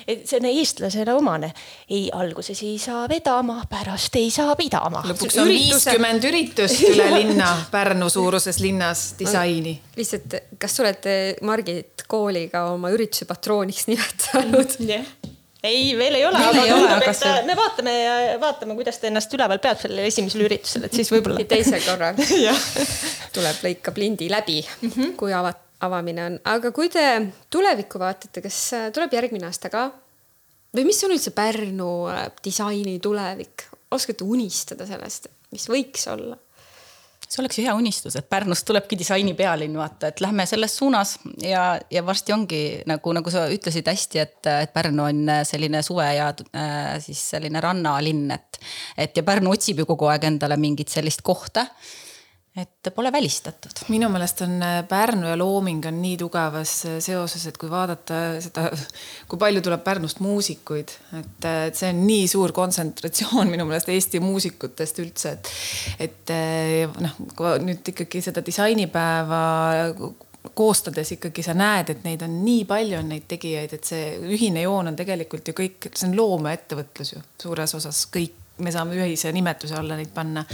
et 0.08 0.26
see 0.30 0.40
on 0.40 0.48
eestlasele 0.50 1.16
omane. 1.18 1.52
ei, 1.90 2.08
alguses 2.14 2.64
ei 2.66 2.78
saa 2.82 3.06
vedama, 3.10 3.62
pärast 3.70 4.16
ei 4.20 4.32
saa 4.34 4.56
pidama. 4.60 5.04
lõpuks 5.14 5.40
on 5.42 5.52
viiskümmend 5.52 6.30
üritust 6.30 6.84
üle 6.90 7.10
linna, 7.18 7.52
Pärnu 7.72 8.10
suuruses 8.14 8.60
linnas 8.64 9.14
disaini. 9.20 9.78
lihtsalt, 9.98 10.40
kas 10.60 10.80
olete 10.84 11.18
Margit 11.42 12.08
kooliga 12.08 12.68
oma 12.74 12.92
ürituse 12.94 13.30
patrooniks 13.30 13.88
nimetanud 13.92 14.80
yeah.? 14.84 15.08
ei, 15.64 15.98
veel 15.98 16.18
ei 16.20 16.26
ole, 16.28 16.40
aga 16.44 16.64
tundub, 16.68 17.06
et 17.08 17.18
see... 17.18 17.36
me 17.48 17.56
vaatame 17.58 17.94
ja 17.96 18.16
vaatame, 18.42 18.76
kuidas 18.80 19.00
ta 19.00 19.08
ennast 19.10 19.34
üleval 19.38 19.62
peab 19.64 19.80
sellel 19.80 20.10
esimesel 20.10 20.44
üritusel, 20.48 20.88
et 20.88 20.98
siis 21.00 21.12
võib-olla. 21.14 21.44
teisel 21.48 21.84
korral 21.86 22.20
tuleb, 23.36 23.62
lõikab 23.64 24.02
lindi 24.02 24.28
läbi 24.32 24.60
mm, 24.64 24.90
-hmm. 24.90 25.14
kui 25.20 25.32
avat-, 25.36 25.63
avamine 25.86 26.26
on, 26.28 26.40
aga 26.50 26.72
kui 26.76 26.90
te 26.92 27.06
tulevikku 27.54 28.02
vaatate, 28.02 28.44
kas 28.44 28.60
äh, 28.78 28.88
tuleb 28.96 29.14
järgmine 29.16 29.50
aasta 29.50 29.72
ka? 29.74 29.90
või 30.74 30.88
mis 30.90 31.04
on 31.06 31.14
üldse 31.16 31.34
Pärnu 31.36 31.92
äh, 32.12 32.26
disaini 32.44 32.98
tulevik, 33.04 33.68
oskate 33.94 34.26
unistada 34.26 34.88
sellest, 34.90 35.30
mis 35.54 35.70
võiks 35.70 36.08
olla? 36.14 36.40
see 37.34 37.42
oleks 37.42 37.58
ju 37.58 37.64
hea 37.66 37.74
unistus, 37.74 38.14
et 38.20 38.28
Pärnust 38.30 38.66
tulebki 38.68 38.98
disaini 39.00 39.32
pealinn, 39.34 39.74
vaata, 39.80 40.12
et 40.12 40.22
lähme 40.22 40.46
selles 40.46 40.76
suunas 40.78 41.16
ja, 41.42 41.80
ja 41.90 42.04
varsti 42.06 42.34
ongi 42.36 42.60
nagu, 42.90 43.14
nagu 43.16 43.34
sa 43.34 43.48
ütlesid 43.50 43.90
hästi, 43.90 44.22
et, 44.22 44.50
et 44.52 44.74
Pärnu 44.76 45.08
on 45.08 45.32
selline 45.48 45.82
suve 45.86 46.06
ja 46.14 46.30
äh, 46.30 46.94
siis 47.02 47.24
selline 47.34 47.64
rannalinn, 47.64 48.30
et, 48.36 48.62
et 49.08 49.18
ja 49.18 49.26
Pärnu 49.26 49.54
otsib 49.56 49.82
ju 49.82 49.90
kogu 49.90 50.12
aeg 50.14 50.30
endale 50.30 50.60
mingit 50.62 50.94
sellist 50.94 51.26
kohta 51.26 51.66
et 52.58 52.90
pole 52.96 53.12
välistatud. 53.12 53.72
minu 53.90 54.10
meelest 54.14 54.42
on 54.46 54.62
äh, 54.62 54.88
Pärnu 54.88 55.28
ja 55.28 55.38
looming 55.38 55.86
on 55.86 56.02
nii 56.02 56.18
tugevas 56.22 56.74
äh, 56.86 57.00
seoses, 57.02 57.48
et 57.50 57.58
kui 57.58 57.70
vaadata 57.70 58.20
seda, 58.46 58.68
kui 59.30 59.40
palju 59.42 59.62
tuleb 59.66 59.84
Pärnust 59.84 60.22
muusikuid, 60.22 60.94
et, 61.20 61.48
äh, 61.50 61.64
et 61.72 61.80
see 61.80 61.90
on 61.90 62.04
nii 62.06 62.28
suur 62.30 62.54
kontsentratsioon 62.54 63.50
minu 63.54 63.66
meelest 63.70 63.90
Eesti 63.90 64.22
muusikutest 64.22 65.02
üldse, 65.02 65.34
et, 65.34 65.50
et 66.06 66.36
noh, 67.02 67.18
nüüd 67.66 67.90
ikkagi 67.94 68.22
seda 68.22 68.46
disainipäeva 68.46 69.42
koostades 70.54 71.14
ikkagi 71.16 71.42
sa 71.46 71.56
näed, 71.58 71.90
et 71.90 72.06
neid 72.06 72.22
on 72.26 72.38
nii 72.44 72.68
palju, 72.70 73.00
on 73.00 73.10
neid 73.16 73.26
tegijaid, 73.32 73.74
et 73.74 73.88
see 73.88 74.14
ühine 74.36 74.66
joon 74.68 74.92
on 74.92 75.00
tegelikult 75.00 75.50
ju 75.50 75.58
kõik, 75.58 75.90
see 75.90 76.10
on 76.12 76.18
loomeettevõtlus 76.20 77.16
ju 77.16 77.26
suures 77.42 77.78
osas 77.80 78.06
kõik 78.14 78.43
me 78.58 78.72
saame 78.72 78.98
ühise 79.00 79.32
nimetuse 79.34 79.76
alla 79.78 79.98
neid 79.98 80.12
panna. 80.14 80.46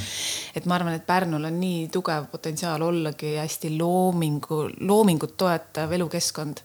et 0.55 0.65
ma 0.65 0.75
arvan, 0.75 0.95
et 0.95 1.05
Pärnul 1.05 1.49
on 1.49 1.59
nii 1.59 1.87
tugev 1.91 2.29
potentsiaal 2.31 2.81
ollagi 2.81 3.35
hästi 3.37 3.75
loomingu, 3.77 4.61
loomingut 4.79 5.35
toetav 5.37 5.91
elukeskkond. 5.97 6.63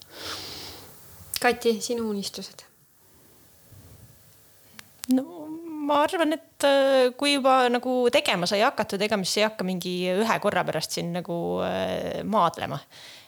Kati, 1.40 1.80
sinu 1.80 2.10
unistused? 2.10 2.64
no 5.12 5.24
ma 5.84 6.00
arvan, 6.04 6.32
et 6.36 6.64
äh, 6.64 7.10
kui 7.18 7.34
juba 7.34 7.64
nagu 7.72 7.96
tegema 8.12 8.48
sai 8.48 8.62
hakatud, 8.64 9.02
ega 9.04 9.18
mis 9.20 9.34
ei 9.36 9.44
hakka 9.48 9.66
mingi 9.66 9.94
ühe 10.14 10.38
korra 10.40 10.64
pärast 10.64 10.96
siin 10.96 11.12
nagu 11.18 11.36
äh, 11.66 12.22
maadlema. 12.24 12.78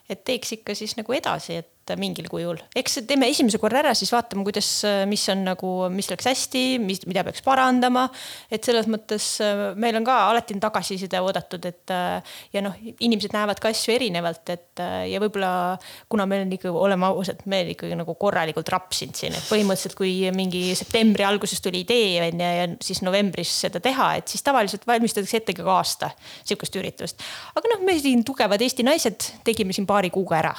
Et 0.08 0.24
teeks 0.24 0.56
ikka 0.58 0.76
siis 0.78 0.96
nagu 0.98 1.16
edasi, 1.16 1.62
et 1.62 1.72
mingil 1.94 2.26
kujul, 2.26 2.58
eks 2.74 2.98
teeme 3.06 3.28
esimese 3.30 3.60
korra 3.62 3.78
ära, 3.78 3.92
siis 3.94 4.10
vaatame, 4.10 4.42
kuidas, 4.46 4.66
mis 5.06 5.22
on 5.30 5.44
nagu, 5.46 5.68
mis 5.94 6.08
läks 6.10 6.26
hästi, 6.26 6.62
mis, 6.82 7.04
mida 7.06 7.22
peaks 7.22 7.44
parandama. 7.46 8.08
et 8.50 8.64
selles 8.66 8.88
mõttes 8.90 9.36
äh, 9.44 9.76
meil 9.78 9.94
on 10.00 10.06
ka 10.06 10.16
alati 10.32 10.56
on 10.56 10.62
tagasiside 10.64 11.20
oodatud, 11.22 11.62
et 11.68 11.92
äh, 11.94 12.34
ja 12.56 12.62
noh, 12.64 12.74
inimesed 12.82 13.34
näevad 13.36 13.60
ka 13.62 13.70
asju 13.70 13.94
erinevalt, 13.94 14.42
et 14.50 14.82
äh, 14.82 14.96
ja 15.12 15.20
võib-olla 15.22 15.76
kuna 16.10 16.26
meil 16.26 16.42
on 16.48 16.56
ikka, 16.56 16.72
oleme 16.74 17.06
ausad, 17.06 17.44
me 17.46 17.62
ikkagi 17.70 17.98
nagu 17.98 18.16
korralikult 18.18 18.72
rapsinud 18.74 19.14
siin, 19.14 19.36
et 19.38 19.46
põhimõtteliselt 19.46 19.94
kui 19.98 20.16
mingi 20.34 20.64
septembri 20.78 21.26
alguses 21.28 21.62
tuli 21.62 21.84
idee 21.86 22.18
on 22.26 22.42
ju 22.42 22.50
ja 22.58 22.66
siis 22.82 23.02
novembris 23.06 23.52
seda 23.66 23.82
teha, 23.84 24.10
et 24.18 24.32
siis 24.32 24.42
tavaliselt 24.46 24.88
valmistatakse 24.88 25.38
ette 25.38 25.54
ka 25.54 25.68
aasta 25.76 26.10
sihukest 26.42 26.82
üritust. 26.82 27.22
aga 27.54 27.76
noh, 27.76 27.86
me 27.86 27.94
siin 28.00 28.26
tugevad 28.26 28.62
Eesti 28.66 28.86
naised 28.86 29.30
tegime 29.46 29.76
siin 29.76 29.86
paari 29.96 30.12
kuuga 30.12 30.42
ära 30.44 30.56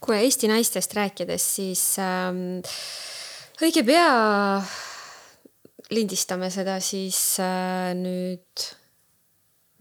kui 0.00 0.16
Eesti 0.16 0.48
naistest 0.50 0.94
rääkides, 0.96 1.44
siis 1.56 1.82
ähm, 2.00 2.60
õige 3.62 3.84
pea 3.86 4.60
lindistame 5.94 6.50
seda 6.52 6.78
siis 6.82 7.18
äh, 7.42 7.90
nüüd 7.98 8.64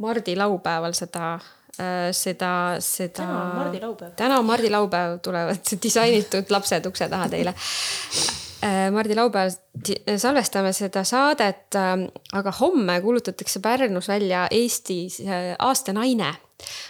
Mardi 0.03 0.35
laupäeval 0.39 0.95
seda 0.97 1.33
äh,, 1.35 2.09
seda, 2.15 2.51
seda. 2.83 3.23
täna 3.23 3.39
on 3.39 3.55
Mardi 3.59 3.81
laupäev. 3.83 4.11
täna 4.19 4.41
on 4.41 4.45
Mardi 4.47 4.73
laupäev, 4.73 5.17
tulevad 5.23 5.73
disainitud 5.85 6.51
lapsed 6.53 6.89
ukse 6.89 7.09
taha 7.11 7.29
teile 7.31 7.55
äh,. 7.55 8.89
Mardi 8.91 9.15
laupäeval 9.15 10.17
salvestame 10.17 10.73
seda 10.75 11.05
saadet 11.07 11.79
äh,, 11.79 11.95
aga 12.33 12.53
homme 12.59 12.99
kuulutatakse 13.01 13.63
Pärnus 13.63 14.11
välja 14.11 14.47
Eesti 14.51 15.01
äh, 15.25 15.55
aasta 15.59 15.93
naine 15.93 16.35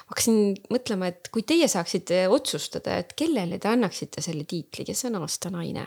hakkasin 0.09 0.57
mõtlema, 0.73 1.11
et 1.11 1.29
kui 1.33 1.43
teie 1.47 1.67
saaksite 1.71 2.25
otsustada, 2.31 2.97
et 3.01 3.13
kellele 3.17 3.59
te 3.61 3.71
annaksite 3.71 4.23
selle 4.25 4.45
tiitli, 4.49 4.85
kes 4.87 5.05
on 5.09 5.19
aasta 5.21 5.51
naine 5.53 5.85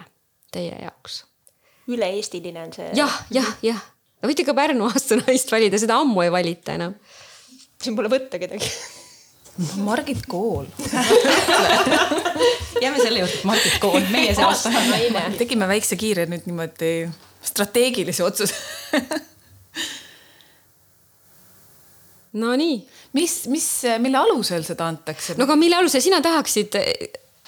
teie 0.52 0.78
jaoks? 0.84 1.22
üle-eestiline 1.92 2.62
on 2.62 2.72
see. 2.74 2.88
jah, 2.96 3.14
jah, 3.34 3.48
jah. 3.64 3.84
võite 4.22 4.46
ka 4.46 4.54
Pärnu 4.56 4.86
aasta 4.90 5.18
naist 5.24 5.50
valida, 5.52 5.80
seda 5.82 5.98
ammu 6.02 6.22
ei 6.24 6.32
valita 6.34 6.76
enam. 6.78 6.94
siin 7.82 7.98
pole 7.98 8.12
võtta 8.12 8.40
kedagi 8.42 8.70
Margit 9.84 10.22
Kool 10.30 10.64
jääme 12.82 13.02
selle 13.02 13.18
juurde, 13.18 13.34
et 13.34 13.44
Margit 13.44 13.76
Kool, 13.82 14.00
meie 14.14 14.32
see 14.36 14.46
aasta 14.46 14.72
naine. 14.72 15.26
tegime 15.40 15.68
väikse 15.68 15.98
kiire 16.00 16.24
nüüd 16.30 16.46
niimoodi 16.48 16.94
strateegilise 17.42 18.24
otsuse 18.24 18.54
Nonii. 22.32 22.88
mis, 23.12 23.46
mis, 23.52 23.66
mille 23.98 24.16
alusel 24.16 24.64
seda 24.64 24.86
antakse? 24.88 25.34
no 25.36 25.44
aga 25.44 25.56
mille 25.60 25.76
alusel 25.76 26.00
sina 26.04 26.22
tahaksid 26.24 26.78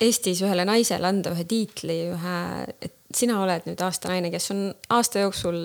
Eestis 0.04 0.42
ühele 0.42 0.64
naisele 0.66 1.06
anda 1.06 1.30
ühe 1.30 1.44
tiitli, 1.46 1.96
ühe, 2.10 2.38
et 2.82 2.96
sina 3.14 3.38
oled 3.44 3.68
nüüd 3.68 3.80
aasta 3.86 4.10
naine, 4.10 4.30
kes 4.32 4.50
on 4.50 4.66
aasta 4.92 5.22
jooksul 5.22 5.60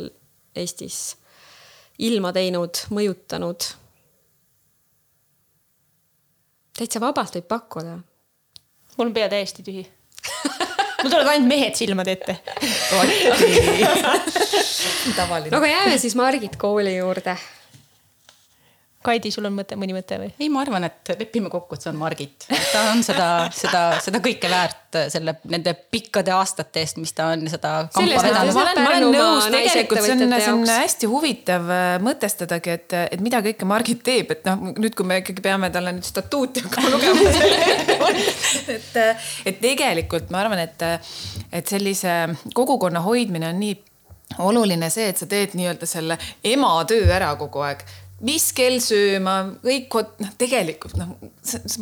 Eestis 0.55 1.17
ilma 2.05 2.31
teinud, 2.35 2.85
mõjutanud. 2.95 3.67
täitsa 6.79 7.01
vabalt 7.03 7.35
võib 7.35 7.47
pakkuda. 7.49 7.97
mul 8.95 9.09
on 9.09 9.13
pea 9.13 9.27
täiesti 9.29 9.65
tühi 9.65 9.83
mul 11.01 11.11
tulevad 11.11 11.33
ainult 11.33 11.49
mehed 11.49 11.75
silmade 11.75 12.15
ette 12.15 12.37
tavaline. 15.15 15.51
no 15.51 15.57
aga 15.57 15.67
jääme 15.67 15.97
siis 15.97 16.15
Margit 16.15 16.55
kooli 16.55 16.95
juurde 16.97 17.35
Kaidi, 18.99 19.29
sul 19.31 19.45
on 19.47 19.53
mõte, 19.55 19.77
mõni 19.79 19.93
mõte 19.95 20.17
või? 20.19 20.27
ei, 20.43 20.49
ma 20.51 20.59
arvan, 20.59 20.83
et 20.89 21.09
lepime 21.15 21.47
kokku, 21.51 21.77
et 21.77 21.85
see 21.85 21.91
on 21.93 21.95
Margit. 22.01 22.43
ta 22.49 22.81
on 22.91 22.99
seda, 23.05 23.27
seda, 23.55 23.83
seda 24.03 24.19
kõike 24.23 24.49
väärt 24.51 24.97
selle, 25.13 25.37
nende 25.47 25.71
pikkade 25.91 26.33
aastate 26.35 26.83
eest, 26.83 26.99
mis 26.99 27.15
ta 27.15 27.29
on 27.31 27.47
seda 27.47 27.71
ma 27.95 28.01
olen, 28.03 28.81
ma 28.83 28.89
olen 28.89 29.05
nõus, 29.15 29.47
tegelikult 29.53 30.03
see 30.03 30.15
on, 30.17 30.35
see 30.35 30.51
on 30.51 30.65
hästi 30.73 31.09
huvitav 31.11 31.71
äh, 31.71 31.93
mõtestadagi, 32.03 32.73
et, 32.75 32.97
et 33.15 33.23
mida 33.23 33.39
kõike 33.45 33.69
Margit 33.69 34.03
teeb, 34.03 34.33
et 34.35 34.43
noh, 34.49 34.73
nüüd, 34.75 34.91
kui 34.97 35.07
me 35.07 35.21
ikkagi 35.23 35.47
peame 35.47 35.71
talle 35.71 35.95
nüüd 35.95 36.09
statuuti 36.09 36.63
hakkama 36.67 36.91
lugema 36.91 38.11
et, 38.75 38.99
et 39.47 39.63
tegelikult 39.63 40.27
ma 40.35 40.43
arvan, 40.43 40.65
et, 40.65 40.83
et 41.55 41.71
sellise 41.71 42.19
kogukonna 42.51 43.05
hoidmine 43.07 43.53
on 43.53 43.63
nii 43.63 43.79
oluline 44.43 44.91
see, 44.93 45.07
et 45.09 45.23
sa 45.23 45.25
teed 45.29 45.55
nii-öelda 45.57 45.87
selle 45.89 46.19
ema 46.45 46.75
töö 46.89 47.07
ära 47.15 47.31
kogu 47.39 47.63
aeg 47.65 47.87
mis 48.25 48.49
kell 48.55 48.79
sööma, 48.83 49.35
kõik, 49.63 49.95
noh, 50.23 50.31
tegelikult 50.39 50.97
noh, 50.99 51.13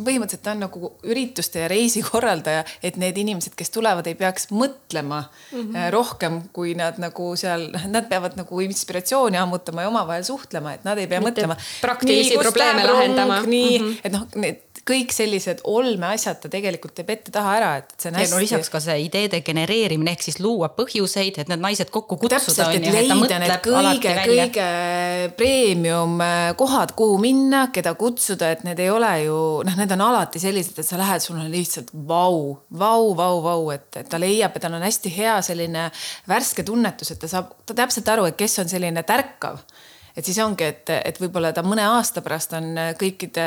põhimõtteliselt 0.04 0.44
ta 0.44 0.54
on 0.54 0.62
nagu 0.62 0.92
ürituste 1.08 1.64
ja 1.64 1.70
reisikorraldaja, 1.70 2.64
et 2.84 2.98
need 3.00 3.18
inimesed, 3.18 3.56
kes 3.58 3.72
tulevad, 3.74 4.06
ei 4.06 4.16
peaks 4.18 4.48
mõtlema 4.54 5.24
mm 5.24 5.58
-hmm. 5.58 5.90
rohkem, 5.94 6.40
kui 6.52 6.74
nad 6.78 7.00
nagu 7.02 7.32
seal, 7.36 7.68
noh, 7.74 7.88
nad 7.90 8.08
peavad 8.10 8.38
nagu 8.38 8.60
inspiratsiooni 8.64 9.40
ammutama 9.40 9.82
ja 9.82 9.92
omavahel 9.92 10.24
suhtlema, 10.24 10.74
et 10.78 10.84
nad 10.84 10.98
ei 10.98 11.06
pea 11.06 11.20
Mitte 11.20 11.42
mõtlema. 11.42 11.58
praktilisi 11.80 12.38
probleeme 12.38 12.86
lahendama. 12.86 13.42
nii 13.42 13.78
mm, 13.78 13.86
-hmm. 13.86 14.00
et 14.04 14.12
noh, 14.12 14.26
need 14.34 14.64
kõik 14.88 15.12
sellised 15.12 15.60
olmeasjad 15.68 16.40
ta 16.42 16.50
tegelikult 16.52 16.94
teeb 16.98 17.10
ette-taha 17.12 17.54
ära, 17.58 17.70
et 17.82 17.92
see 17.98 18.10
on 18.10 18.18
hästi. 18.18 18.34
no 18.34 18.40
lisaks 18.40 18.70
ka 18.72 18.80
see 18.80 18.96
ideede 19.04 19.40
genereerimine 19.44 20.14
ehk 20.14 20.24
siis 20.24 20.40
luua 20.40 20.70
põhjuseid, 20.76 21.40
et 21.42 21.50
need 21.50 21.60
naised 21.60 21.90
kokku 21.94 22.16
kutsuda. 22.16 22.38
täpselt, 22.38 22.74
et 22.74 22.88
leida 22.92 23.40
need 23.42 23.54
kõige, 23.66 24.14
kõige 24.30 24.68
premium 25.36 26.20
kohad, 26.56 26.94
kuhu 26.98 27.18
minna, 27.22 27.66
keda 27.74 27.94
kutsuda, 27.98 28.52
et 28.54 28.64
need 28.66 28.80
ei 28.82 28.90
ole 28.90 29.10
ju 29.24 29.36
noh, 29.66 29.76
need 29.80 29.92
on 29.96 30.06
alati 30.08 30.42
sellised, 30.42 30.78
et 30.78 30.86
sa 30.86 31.00
lähed, 31.00 31.24
sul 31.24 31.38
on 31.38 31.50
lihtsalt 31.52 31.92
vau, 32.08 32.56
vau, 32.70 33.12
vau, 33.18 33.42
vau, 33.44 33.68
et, 33.74 33.88
et 33.96 34.08
ta 34.08 34.20
leiab 34.20 34.56
ja 34.56 34.64
tal 34.64 34.78
on 34.78 34.86
hästi 34.86 35.12
hea 35.16 35.36
selline 35.44 35.88
värske 36.28 36.66
tunnetus, 36.66 37.12
et 37.14 37.22
ta 37.22 37.30
saab 37.30 37.54
ta 37.66 37.76
täpselt 37.82 38.08
aru, 38.14 38.28
et 38.28 38.38
kes 38.38 38.58
on 38.62 38.70
selline 38.70 39.04
tärkav 39.06 39.62
et 40.18 40.26
siis 40.26 40.38
ongi, 40.42 40.66
et, 40.66 40.90
et 41.06 41.18
võib-olla 41.22 41.52
ta 41.54 41.62
mõne 41.62 41.84
aasta 41.86 42.22
pärast 42.24 42.54
on 42.58 42.72
kõikide 42.98 43.44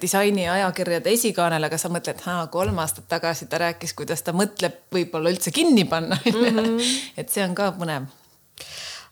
disainiajakirjade 0.00 1.12
esikaanel, 1.12 1.68
aga 1.68 1.78
sa 1.80 1.90
mõtled, 1.92 2.22
kolm 2.52 2.80
aastat 2.80 3.08
tagasi 3.10 3.50
ta 3.52 3.60
rääkis, 3.60 3.92
kuidas 3.98 4.24
ta 4.24 4.32
mõtleb 4.36 4.86
võib-olla 4.92 5.32
üldse 5.34 5.52
kinni 5.52 5.84
panna 5.88 6.16
mm. 6.22 6.46
-hmm. 6.46 6.94
et 7.20 7.32
see 7.32 7.44
on 7.44 7.54
ka 7.58 7.68
põnev. 7.76 8.08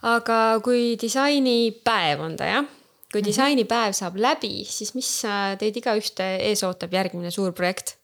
aga 0.03 0.39
kui 0.65 0.97
disainipäev 1.01 2.25
on 2.25 2.37
ta 2.41 2.49
jah, 2.49 2.73
kui 3.15 3.23
mhm. 3.23 3.31
disainipäev 3.31 3.95
saab 3.95 4.19
läbi, 4.19 4.65
siis 4.67 4.91
mis 4.99 5.11
teid 5.61 5.79
igaühte 5.79 6.27
ees 6.49 6.65
ootab 6.67 6.97
järgmine 6.99 7.31
suur 7.35 7.55
projekt? 7.55 7.97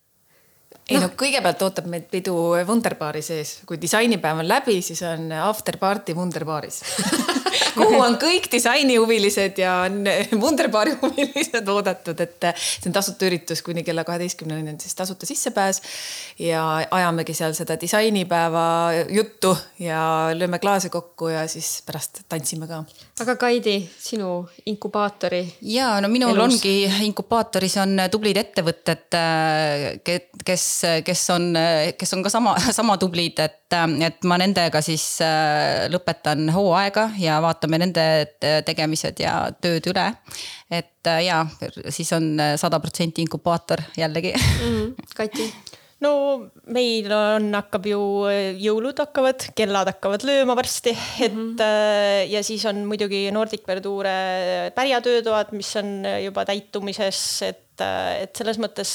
ei 0.91 0.99
no. 0.99 1.09
no 1.09 1.15
kõigepealt 1.19 1.63
ootab 1.67 1.87
meid 1.91 2.07
pidu 2.11 2.37
Wunderbaari 2.67 3.23
sees, 3.23 3.59
kui 3.67 3.79
disainipäev 3.83 4.45
on 4.45 4.49
läbi, 4.49 4.79
siis 4.87 5.03
on 5.07 5.31
after 5.35 5.79
party 5.83 6.15
Wunderbaaris 6.19 6.83
kuhu 7.79 8.01
on 8.01 8.17
kõik 8.21 8.49
disainihuvilised 8.53 9.59
ja 9.61 9.75
Wunderbaari 10.43 10.97
huvilised 11.03 11.69
oodatud, 11.69 12.21
et 12.21 12.49
see 12.61 12.89
on 12.91 12.97
tasuta 12.97 13.29
üritus 13.29 13.63
kuni 13.67 13.85
kella 13.87 14.05
kaheteistkümneni 14.09 14.75
on 14.75 14.81
siis 14.81 14.95
tasuta 14.95 15.27
sissepääs. 15.27 15.83
ja 16.39 16.65
ajamegi 16.91 17.35
seal 17.35 17.55
seda 17.57 17.77
disainipäeva 17.81 18.67
juttu 19.09 19.57
ja 19.79 20.31
lööme 20.35 20.59
klaase 20.59 20.89
kokku 20.89 21.29
ja 21.29 21.47
siis 21.49 21.83
pärast 21.87 22.23
tantsime 22.29 22.69
ka. 22.71 22.85
aga 23.21 23.37
Kaidi, 23.37 23.77
sinu 23.99 24.49
inkubaatori? 24.67 25.43
ja 25.63 26.01
no 26.01 26.09
minul 26.09 26.35
elus. 26.35 26.61
ongi 26.61 26.75
inkubaatoris 27.07 27.77
on 27.83 27.97
tublid 28.11 28.37
ettevõtted, 28.41 29.19
kes, 30.45 30.67
kes 31.05 31.25
on, 31.37 31.53
kes 31.99 32.15
on 32.15 32.23
ka 32.23 32.33
sama, 32.33 32.57
sama 32.81 32.99
tublid, 33.01 33.39
et, 33.39 33.60
et 34.07 34.25
ma 34.27 34.39
nendega 34.41 34.81
siis 34.83 35.05
lõpetan 35.93 36.49
hooaega 36.55 37.11
ja 37.19 37.39
vaatame 37.43 37.79
nende 37.83 38.05
tegemised 38.67 39.21
ja 39.23 39.35
tööd 39.63 39.87
üle. 39.91 40.07
et 40.71 41.07
äh, 41.07 41.25
ja 41.27 41.47
siis 41.89 42.13
on 42.13 42.33
äh, 42.41 42.55
sada 42.61 42.81
protsenti 42.81 43.25
inkubaator 43.25 43.83
jällegi 43.97 44.33
mm. 44.37 44.95
Kati 45.17 45.49
no 46.05 46.13
meil 46.73 47.09
on, 47.13 47.51
hakkab 47.57 47.89
ju 47.91 48.03
jõulud 48.61 49.01
hakkavad, 49.03 49.51
kellad 49.57 49.91
hakkavad 49.93 50.25
lööma 50.29 50.57
varsti, 50.59 50.95
et 51.21 51.33
mm 51.33 51.57
-hmm. 51.57 52.31
ja 52.33 52.43
siis 52.47 52.65
on 52.67 52.85
muidugi 52.89 53.27
Nordic 53.33 53.67
Verdure 53.69 54.73
pärjatöötoad, 54.75 55.53
mis 55.53 55.75
on 55.77 56.07
juba 56.25 56.45
täitumises, 56.45 57.43
et 57.43 57.67
et 57.81 58.37
selles 58.37 58.59
mõttes 58.61 58.91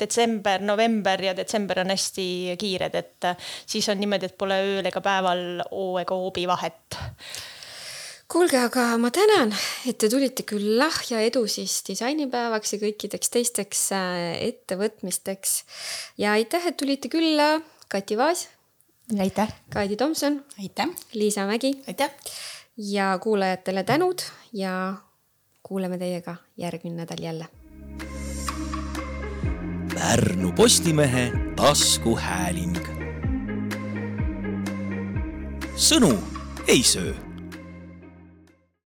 detsember, 0.00 0.62
november 0.64 1.20
ja 1.20 1.34
detsember 1.36 1.82
on 1.82 1.90
hästi 1.92 2.56
kiired, 2.56 2.94
et 2.94 3.26
siis 3.66 3.88
on 3.88 4.00
niimoodi, 4.00 4.30
et 4.30 4.38
pole 4.38 4.54
ööl 4.54 4.86
ega 4.88 5.02
päeval 5.04 5.60
oo 5.70 5.98
ega 6.00 6.16
hoobi 6.16 6.46
vahet 6.48 6.96
kuulge, 8.32 8.56
aga 8.56 8.96
ma 8.96 9.10
tänan, 9.12 9.50
et 9.88 9.98
te 10.00 10.08
tulite 10.08 10.44
külla 10.48 10.86
ja 11.10 11.20
edu 11.20 11.42
siis 11.50 11.82
disainipäevaks 11.84 12.74
ja 12.74 12.78
kõikideks 12.80 13.32
teisteks 13.32 13.82
äh, 13.92 14.38
ettevõtmisteks. 14.48 15.52
ja 16.18 16.32
aitäh, 16.38 16.64
et 16.70 16.78
tulite 16.80 17.10
külla, 17.12 17.60
Kati 17.92 18.16
Vaas. 18.16 18.48
aitäh. 19.20 19.52
Kaidi 19.72 19.96
Tomson. 19.96 20.44
aitäh. 20.58 20.88
Liisa 21.12 21.46
Mägi. 21.46 21.74
aitäh. 21.88 22.10
ja 22.76 23.18
kuulajatele 23.22 23.84
tänud 23.84 24.24
ja 24.52 24.94
kuuleme 25.62 25.98
teiega 25.98 26.36
järgmine 26.56 26.96
nädal 27.04 27.20
jälle. 27.20 27.46
Pärnu 29.94 30.52
Postimehe 30.52 31.32
taskuhääling. 31.56 32.78
sõnu 35.76 36.16
ei 36.68 36.82
söö 36.82 37.31